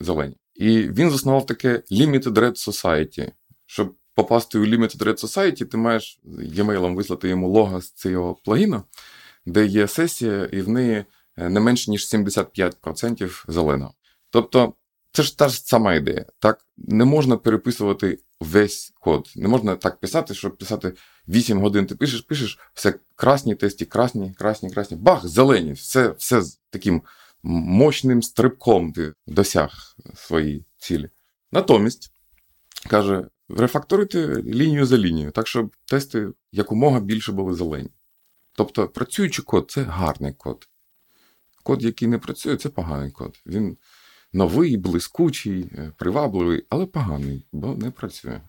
зелені. 0.00 0.36
І 0.54 0.78
він 0.78 1.10
заснував 1.10 1.46
таке 1.46 1.82
Limited 1.90 2.32
Red 2.32 2.68
Society, 2.68 3.32
щоб 3.66 3.94
попасти 4.14 4.58
у 4.58 4.66
Limited 4.66 4.98
Red 4.98 5.20
Society, 5.20 5.64
ти 5.64 5.76
маєш 5.76 6.20
e-mail 6.24 6.94
вислати 6.94 7.28
йому 7.28 7.48
лого 7.48 7.80
з 7.80 7.92
цього 7.92 8.34
плагіну, 8.44 8.82
де 9.46 9.66
є 9.66 9.88
сесія, 9.88 10.44
і 10.44 10.60
в 10.60 10.68
неї 10.68 11.04
е, 11.36 11.48
не 11.48 11.60
менше, 11.60 11.90
ніж 11.90 12.14
75% 12.14 13.44
зеленого. 13.48 13.94
Тобто, 14.30 14.74
це 15.12 15.22
ж 15.22 15.38
та 15.38 15.48
ж 15.48 15.60
сама 15.60 15.94
ідея. 15.94 16.26
Так, 16.38 16.66
не 16.76 17.04
можна 17.04 17.36
переписувати 17.36 18.18
весь 18.40 18.92
код. 19.00 19.32
Не 19.36 19.48
можна 19.48 19.76
так 19.76 20.00
писати, 20.00 20.34
щоб 20.34 20.58
писати 20.58 20.92
8 21.28 21.60
годин. 21.60 21.86
Ти 21.86 21.94
пишеш, 21.94 22.20
пишеш, 22.20 22.58
все 22.74 22.94
красні 23.14 23.54
тесті, 23.54 23.84
красні, 23.84 24.34
красні, 24.38 24.70
красні. 24.70 24.96
Бах, 24.96 25.26
зелені, 25.26 25.72
все 25.72 26.08
все 26.08 26.42
з 26.42 26.60
таким 26.70 27.02
мощним 27.42 28.22
стрибком 28.22 28.92
ти 28.92 29.12
досяг 29.26 29.96
своєї 30.14 30.64
цілі. 30.78 31.10
Натомість, 31.52 32.12
каже, 32.90 33.28
рефакторити 33.48 34.26
лінію 34.42 34.86
за 34.86 34.98
лінією, 34.98 35.30
так 35.30 35.48
щоб 35.48 35.76
тести 35.84 36.28
якомога 36.52 37.00
більше 37.00 37.32
були 37.32 37.54
зелені. 37.54 37.90
Тобто 38.56 38.88
працюючий 38.88 39.44
код 39.44 39.70
це 39.70 39.82
гарний 39.82 40.32
код. 40.32 40.68
Код, 41.62 41.84
який 41.84 42.08
не 42.08 42.18
працює, 42.18 42.56
це 42.56 42.68
поганий 42.68 43.10
код. 43.10 43.38
Він 43.46 43.76
новий, 44.32 44.76
блискучий, 44.76 45.70
е, 45.72 45.92
привабливий, 45.96 46.66
але 46.68 46.86
поганий, 46.86 47.46
бо 47.52 47.74
не 47.74 47.90
працює. 47.90 48.40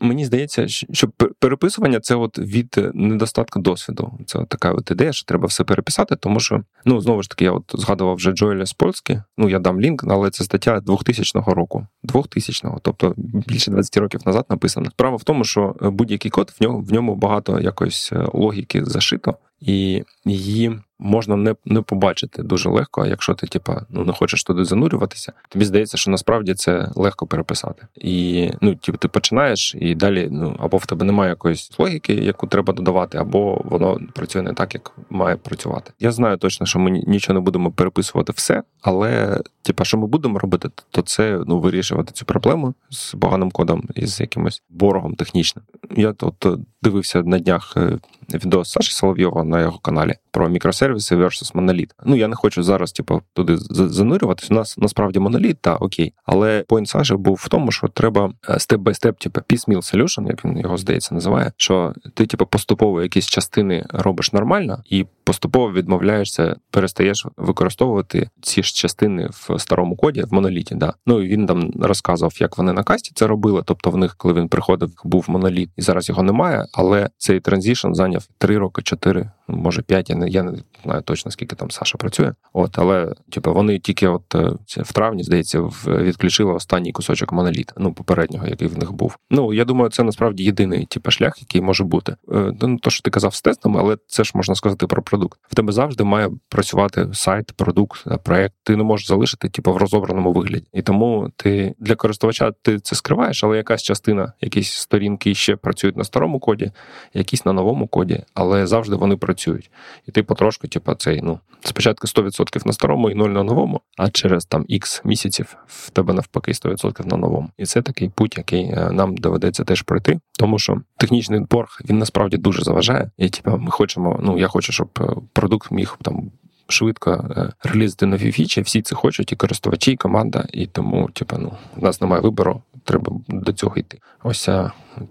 Мені 0.00 0.24
здається, 0.24 0.68
що 0.68 1.08
переписування 1.38 2.00
це 2.00 2.14
от 2.14 2.38
від 2.38 2.90
недостатку 2.94 3.60
досвіду. 3.60 4.18
Це 4.26 4.38
от 4.38 4.48
така 4.48 4.72
от 4.72 4.90
ідея, 4.90 5.12
що 5.12 5.26
треба 5.26 5.46
все 5.46 5.64
переписати, 5.64 6.16
тому 6.16 6.40
що 6.40 6.62
ну 6.84 7.00
знову 7.00 7.22
ж 7.22 7.30
таки, 7.30 7.44
я 7.44 7.52
от 7.52 7.64
згадував 7.74 8.16
вже 8.16 8.32
Джоеля 8.32 8.66
з 8.66 8.72
Польськи. 8.72 9.22
Ну 9.38 9.48
я 9.48 9.58
дам 9.58 9.80
лінк, 9.80 10.04
але 10.08 10.30
це 10.30 10.44
стаття 10.44 10.80
2000 10.80 11.40
року. 11.46 11.86
2000-го, 12.04 12.78
тобто 12.82 13.14
більше 13.16 13.70
20 13.70 13.96
років 13.96 14.20
назад 14.26 14.46
написано. 14.50 14.90
Справа 14.90 15.16
в 15.16 15.24
тому, 15.24 15.44
що 15.44 15.76
будь-який 15.80 16.30
код 16.30 16.52
в 16.60 16.62
ньому 16.62 16.80
в 16.80 16.92
ньому 16.92 17.14
багато 17.14 17.60
якоїсь 17.60 18.12
е, 18.12 18.26
логіки 18.32 18.84
зашито, 18.84 19.36
і 19.60 20.02
її 20.24 20.80
можна 21.02 21.36
не 21.36 21.54
не 21.64 21.80
побачити 21.80 22.42
дуже 22.42 22.68
легко. 22.68 23.06
Якщо 23.06 23.34
ти, 23.34 23.46
типа, 23.46 23.86
ну 23.90 24.04
не 24.04 24.12
хочеш 24.12 24.44
туди 24.44 24.64
занурюватися, 24.64 25.32
тобі 25.48 25.64
здається, 25.64 25.96
що 25.96 26.10
насправді 26.10 26.54
це 26.54 26.88
легко 26.94 27.26
переписати. 27.26 27.86
І 27.96 28.50
ну, 28.60 28.74
типу, 28.74 28.98
ти 28.98 29.08
починаєш, 29.08 29.74
і 29.80 29.94
далі 29.94 30.28
ну 30.30 30.56
або 30.58 30.76
в 30.76 30.86
тебе 30.86 31.04
немає 31.04 31.30
якоїсь 31.30 31.70
логіки, 31.78 32.14
яку 32.14 32.46
треба 32.46 32.72
додавати, 32.72 33.18
або 33.18 33.62
воно 33.64 34.00
працює 34.12 34.42
не 34.42 34.52
так, 34.52 34.74
як 34.74 34.92
має 35.10 35.36
працювати. 35.36 35.92
Я 36.00 36.12
знаю 36.12 36.36
точно, 36.36 36.66
що 36.66 36.78
ми 36.78 36.90
нічого 36.90 37.34
не 37.34 37.40
будемо 37.40 37.70
переписувати 37.70 38.32
все, 38.32 38.62
але 38.80 39.40
типа, 39.62 39.84
що 39.84 39.98
ми 39.98 40.06
будемо 40.06 40.38
робити, 40.38 40.70
то 40.90 41.02
це 41.02 41.40
ну 41.46 41.60
вирішувати 41.60 42.12
цю 42.12 42.24
проблему 42.24 42.74
з 42.90 43.14
поганим 43.14 43.50
кодом 43.50 43.88
і 43.94 44.06
з 44.06 44.20
якимось 44.20 44.62
ворогом 44.70 45.14
технічним. 45.14 45.64
Я 45.96 46.12
тут 46.12 46.34
дивився 46.82 47.22
на 47.22 47.38
днях 47.38 47.74
е, 47.76 47.98
відео 48.34 48.64
Саші 48.64 48.92
Соловйова 48.92 49.44
на 49.44 49.60
його 49.60 49.78
каналі 49.78 50.14
про 50.32 50.48
мікросервіси 50.48 51.16
versus 51.16 51.50
моноліт. 51.56 51.94
Ну 52.04 52.16
я 52.16 52.28
не 52.28 52.36
хочу 52.36 52.62
зараз, 52.62 52.92
типу, 52.92 53.22
туди 53.32 53.56
занурюватись. 53.70 54.50
У 54.50 54.54
нас 54.54 54.78
насправді 54.78 55.18
моноліт, 55.18 55.58
та 55.60 55.74
окей. 55.74 56.12
Але 56.24 56.62
point 56.68 56.86
Саші 56.86 57.14
був 57.14 57.40
в 57.42 57.48
тому, 57.48 57.72
що 57.72 57.88
треба 57.88 58.32
step-by-step, 58.58 59.18
типу, 59.18 59.40
piecemeal 59.40 59.94
solution, 59.94 60.28
як 60.28 60.44
він 60.44 60.58
його 60.58 60.76
здається, 60.76 61.14
називає. 61.14 61.52
Що 61.56 61.94
ти, 62.14 62.26
типу, 62.26 62.46
поступово 62.46 63.02
якісь 63.02 63.26
частини 63.26 63.86
робиш 63.90 64.32
нормально 64.32 64.82
і 64.90 65.06
поступово 65.24 65.72
відмовляєшся, 65.72 66.56
перестаєш 66.70 67.26
використовувати 67.36 68.28
ці 68.40 68.62
ж 68.62 68.74
частини 68.74 69.28
в 69.32 69.58
старому 69.58 69.96
коді 69.96 70.22
в 70.22 70.34
моноліті. 70.34 70.74
Да. 70.74 70.94
Ну 71.06 71.22
і 71.22 71.28
він 71.28 71.46
там 71.46 71.70
розказував, 71.80 72.34
як 72.38 72.58
вони 72.58 72.72
на 72.72 72.82
Касті 72.82 73.12
це 73.14 73.26
робили. 73.26 73.62
Тобто, 73.64 73.90
в 73.90 73.96
них, 73.96 74.16
коли 74.16 74.34
він 74.34 74.48
приходив, 74.48 74.90
був 75.04 75.24
моноліт, 75.28 75.70
і 75.76 75.82
зараз 75.82 76.08
його 76.08 76.22
немає. 76.22 76.66
Але 76.72 77.10
цей 77.18 77.40
transition 77.40 77.94
зайняв 77.94 78.28
3 78.38 78.58
роки, 78.58 78.82
4 78.82 79.30
може 79.48 79.82
5, 79.82 80.10
я 80.10 80.16
не 80.16 80.28
я 80.28 80.42
не 80.42 80.52
знаю 80.82 81.02
точно 81.02 81.30
скільки 81.30 81.56
там 81.56 81.70
Саша 81.70 81.98
працює. 81.98 82.32
От, 82.52 82.78
але 82.78 83.14
типу, 83.30 83.54
вони 83.54 83.78
тільки 83.78 84.08
от 84.08 84.34
е, 84.34 84.52
в 84.76 84.92
травні, 84.92 85.22
здається, 85.22 85.60
відключили 85.86 86.52
останній 86.52 86.92
кусочок 86.92 87.32
моноліта, 87.32 87.72
ну 87.76 87.92
попереднього, 87.92 88.46
який 88.46 88.68
в 88.68 88.78
них 88.78 88.92
був. 88.92 89.16
Ну 89.30 89.54
я 89.54 89.64
думаю, 89.64 89.90
це 89.90 90.02
насправді 90.02 90.44
єдиний 90.44 90.86
типу, 90.86 91.10
шлях, 91.10 91.40
який 91.40 91.60
може 91.60 91.84
бути. 91.84 92.16
Е, 92.32 92.52
ну 92.62 92.78
то, 92.78 92.90
що 92.90 93.02
ти 93.02 93.10
казав 93.10 93.34
з 93.34 93.42
тестами, 93.42 93.80
але 93.80 93.96
це 94.06 94.24
ж 94.24 94.32
можна 94.34 94.54
сказати 94.54 94.86
про 94.86 95.02
продукт. 95.02 95.40
В 95.42 95.54
тебе 95.54 95.72
завжди 95.72 96.04
має 96.04 96.30
працювати 96.48 97.08
сайт, 97.12 97.52
продукт, 97.52 98.04
е, 98.06 98.18
проект. 98.24 98.54
Ти 98.62 98.76
не 98.76 98.84
можеш 98.84 99.08
залишити 99.08 99.48
типу, 99.48 99.72
в 99.72 99.76
розобраному 99.76 100.32
вигляді. 100.32 100.66
І 100.72 100.82
тому 100.82 101.30
ти 101.36 101.74
для 101.78 101.94
користувача 101.94 102.52
ти 102.62 102.78
це 102.78 102.96
скриваєш, 102.96 103.44
але 103.44 103.56
якась 103.56 103.82
частина, 103.82 104.32
якісь 104.40 104.72
сторінки 104.72 105.34
ще 105.34 105.56
працюють 105.56 105.96
на 105.96 106.04
старому 106.04 106.40
коді, 106.40 106.70
якісь 107.14 107.44
на 107.44 107.52
новому 107.52 107.86
коді, 107.86 108.22
але 108.34 108.66
завжди 108.66 108.96
вони 108.96 109.16
працюють. 109.16 109.70
І 110.06 110.12
ти 110.12 110.22
потрошку, 110.22 110.68
типу, 110.72 110.94
цей, 110.94 111.20
ну, 111.22 111.40
спочатку 111.64 112.06
100% 112.06 112.66
на 112.66 112.72
старому 112.72 113.10
і 113.10 113.14
0 113.14 113.28
на 113.28 113.42
новому, 113.42 113.80
а 113.96 114.10
через 114.10 114.44
там 114.44 114.62
X 114.62 115.00
місяців 115.04 115.56
в 115.66 115.90
тебе 115.90 116.14
навпаки 116.14 116.52
100% 116.52 117.06
на 117.06 117.16
новому. 117.16 117.50
І 117.58 117.64
це 117.64 117.82
такий 117.82 118.08
путь, 118.08 118.36
який 118.36 118.64
е, 118.64 118.90
нам 118.92 119.16
доведеться 119.16 119.64
теж 119.64 119.82
пройти, 119.82 120.20
тому 120.38 120.58
що 120.58 120.80
технічний 120.96 121.40
борг 121.40 121.80
він 121.88 121.98
насправді 121.98 122.36
дуже 122.36 122.62
заважає. 122.62 123.10
І 123.18 123.28
типу, 123.28 123.58
ми 123.58 123.70
хочемо, 123.70 124.20
ну 124.22 124.38
я 124.38 124.48
хочу, 124.48 124.72
щоб 124.72 124.88
е, 125.00 125.04
продукт 125.32 125.70
міг 125.70 125.98
там 126.02 126.30
швидко 126.68 127.10
е, 127.36 127.68
релізити 127.68 128.06
нові 128.06 128.32
фічі. 128.32 128.60
Всі 128.60 128.82
це 128.82 128.94
хочуть, 128.94 129.32
і 129.32 129.36
користувачі, 129.36 129.92
і 129.92 129.96
команда. 129.96 130.44
І 130.52 130.66
тому, 130.66 131.10
типу, 131.12 131.36
ну, 131.38 131.52
у 131.76 131.80
нас 131.84 132.00
немає 132.00 132.22
вибору. 132.22 132.62
треба 132.84 133.12
до 133.28 133.52
цього 133.52 133.76
йти. 133.76 133.98
Ось, 134.22 134.48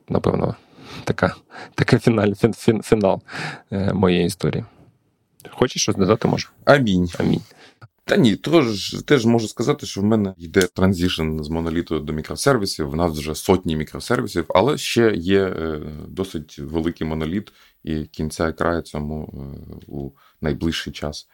напевно, 0.10 0.56
така, 1.04 1.36
така 1.76 2.00
фіналь, 2.00 2.34
фін, 2.34 2.54
фін, 2.54 2.82
фінал 2.82 3.21
моєї 3.93 4.26
історії. 4.26 4.63
Хочеш 5.49 5.82
щось 5.82 5.95
додати, 5.95 6.27
може? 6.27 6.47
Амінь. 6.65 7.10
Амінь. 7.19 7.41
Та 8.06 8.17
ні, 8.17 8.36
тож 8.36 8.95
теж 9.06 9.25
можу 9.25 9.47
сказати, 9.47 9.86
що 9.86 10.01
в 10.01 10.04
мене 10.04 10.34
йде 10.38 10.62
transition 10.62 11.44
з 11.43 11.49
моноліту 11.49 11.99
до 11.99 12.13
мікросервісів. 12.13 12.89
В 12.89 12.95
нас 12.95 13.17
вже 13.17 13.36
сотні 13.36 13.75
мікросервісів, 13.75 14.45
але 14.49 14.77
ще 14.77 15.13
є 15.15 15.43
е, 15.43 15.82
досить 16.08 16.60
великий 16.60 17.08
моноліт, 17.08 17.51
і 17.84 18.04
кінця 18.04 18.47
і 18.47 18.54
краю 18.54 18.82
цьому 18.82 19.34
е, 19.34 19.86
у 19.88 20.12
найближчий 20.41 20.93
час 20.93 21.27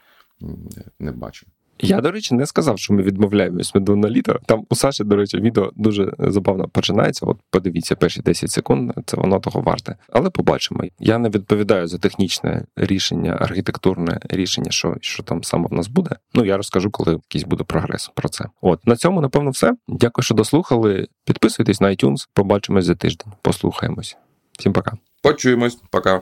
не 1.00 1.12
бачу. 1.12 1.46
Я, 1.80 2.02
до 2.02 2.12
речі, 2.12 2.36
не 2.36 2.46
сказав, 2.46 2.80
що 2.80 2.94
ми 2.94 3.02
відмовляємось 3.02 3.76
від 3.76 3.90
моноліта. 3.90 4.40
Там 4.46 4.66
у 4.70 4.76
Саші, 4.76 5.04
до 5.04 5.16
речі, 5.16 5.38
відео 5.38 5.72
дуже 5.76 6.14
забавно 6.20 6.68
починається. 6.68 7.26
От 7.26 7.38
подивіться 7.52 7.96
перші 7.96 8.22
10 8.22 8.52
секунд, 8.52 8.92
це 9.06 9.18
воно 9.18 9.40
того 9.40 9.62
варте. 9.62 9.96
Але 10.10 10.30
побачимо. 10.30 10.84
Я 11.00 11.18
не 11.18 11.30
відповідаю 11.30 11.88
за 11.88 11.98
технічне 11.98 12.66
рішення, 12.76 13.38
архітектурне 13.40 14.20
рішення, 14.30 14.72
що 14.72 14.96
що 15.02 15.24
там 15.24 15.44
саме 15.44 15.68
в 15.68 15.74
нас 15.74 15.88
буде. 15.88 16.16
Ну 16.34 16.46
я 16.46 16.58
розкажу, 16.58 16.92
коли 16.92 17.12
якийсь 17.12 17.44
буде 17.44 17.64
прогрес 17.64 18.12
про 18.16 18.30
це. 18.30 18.46
От 18.62 18.88
на 18.88 18.96
цьому, 18.96 19.22
напевно, 19.22 19.50
все. 19.50 19.74
Дякую, 19.88 20.24
що 20.24 20.36
дослухали. 20.36 21.08
Підписуйтесь 21.26 21.82
на 21.82 21.88
iTunes, 21.88 22.28
побачимось 22.34 22.86
за 22.86 22.96
тиждень. 22.96 23.34
Послухаємось. 23.42 24.18
Всім 24.60 24.74
пока. 24.74 24.98
Почуємось, 25.24 25.78
пока. 25.92 26.22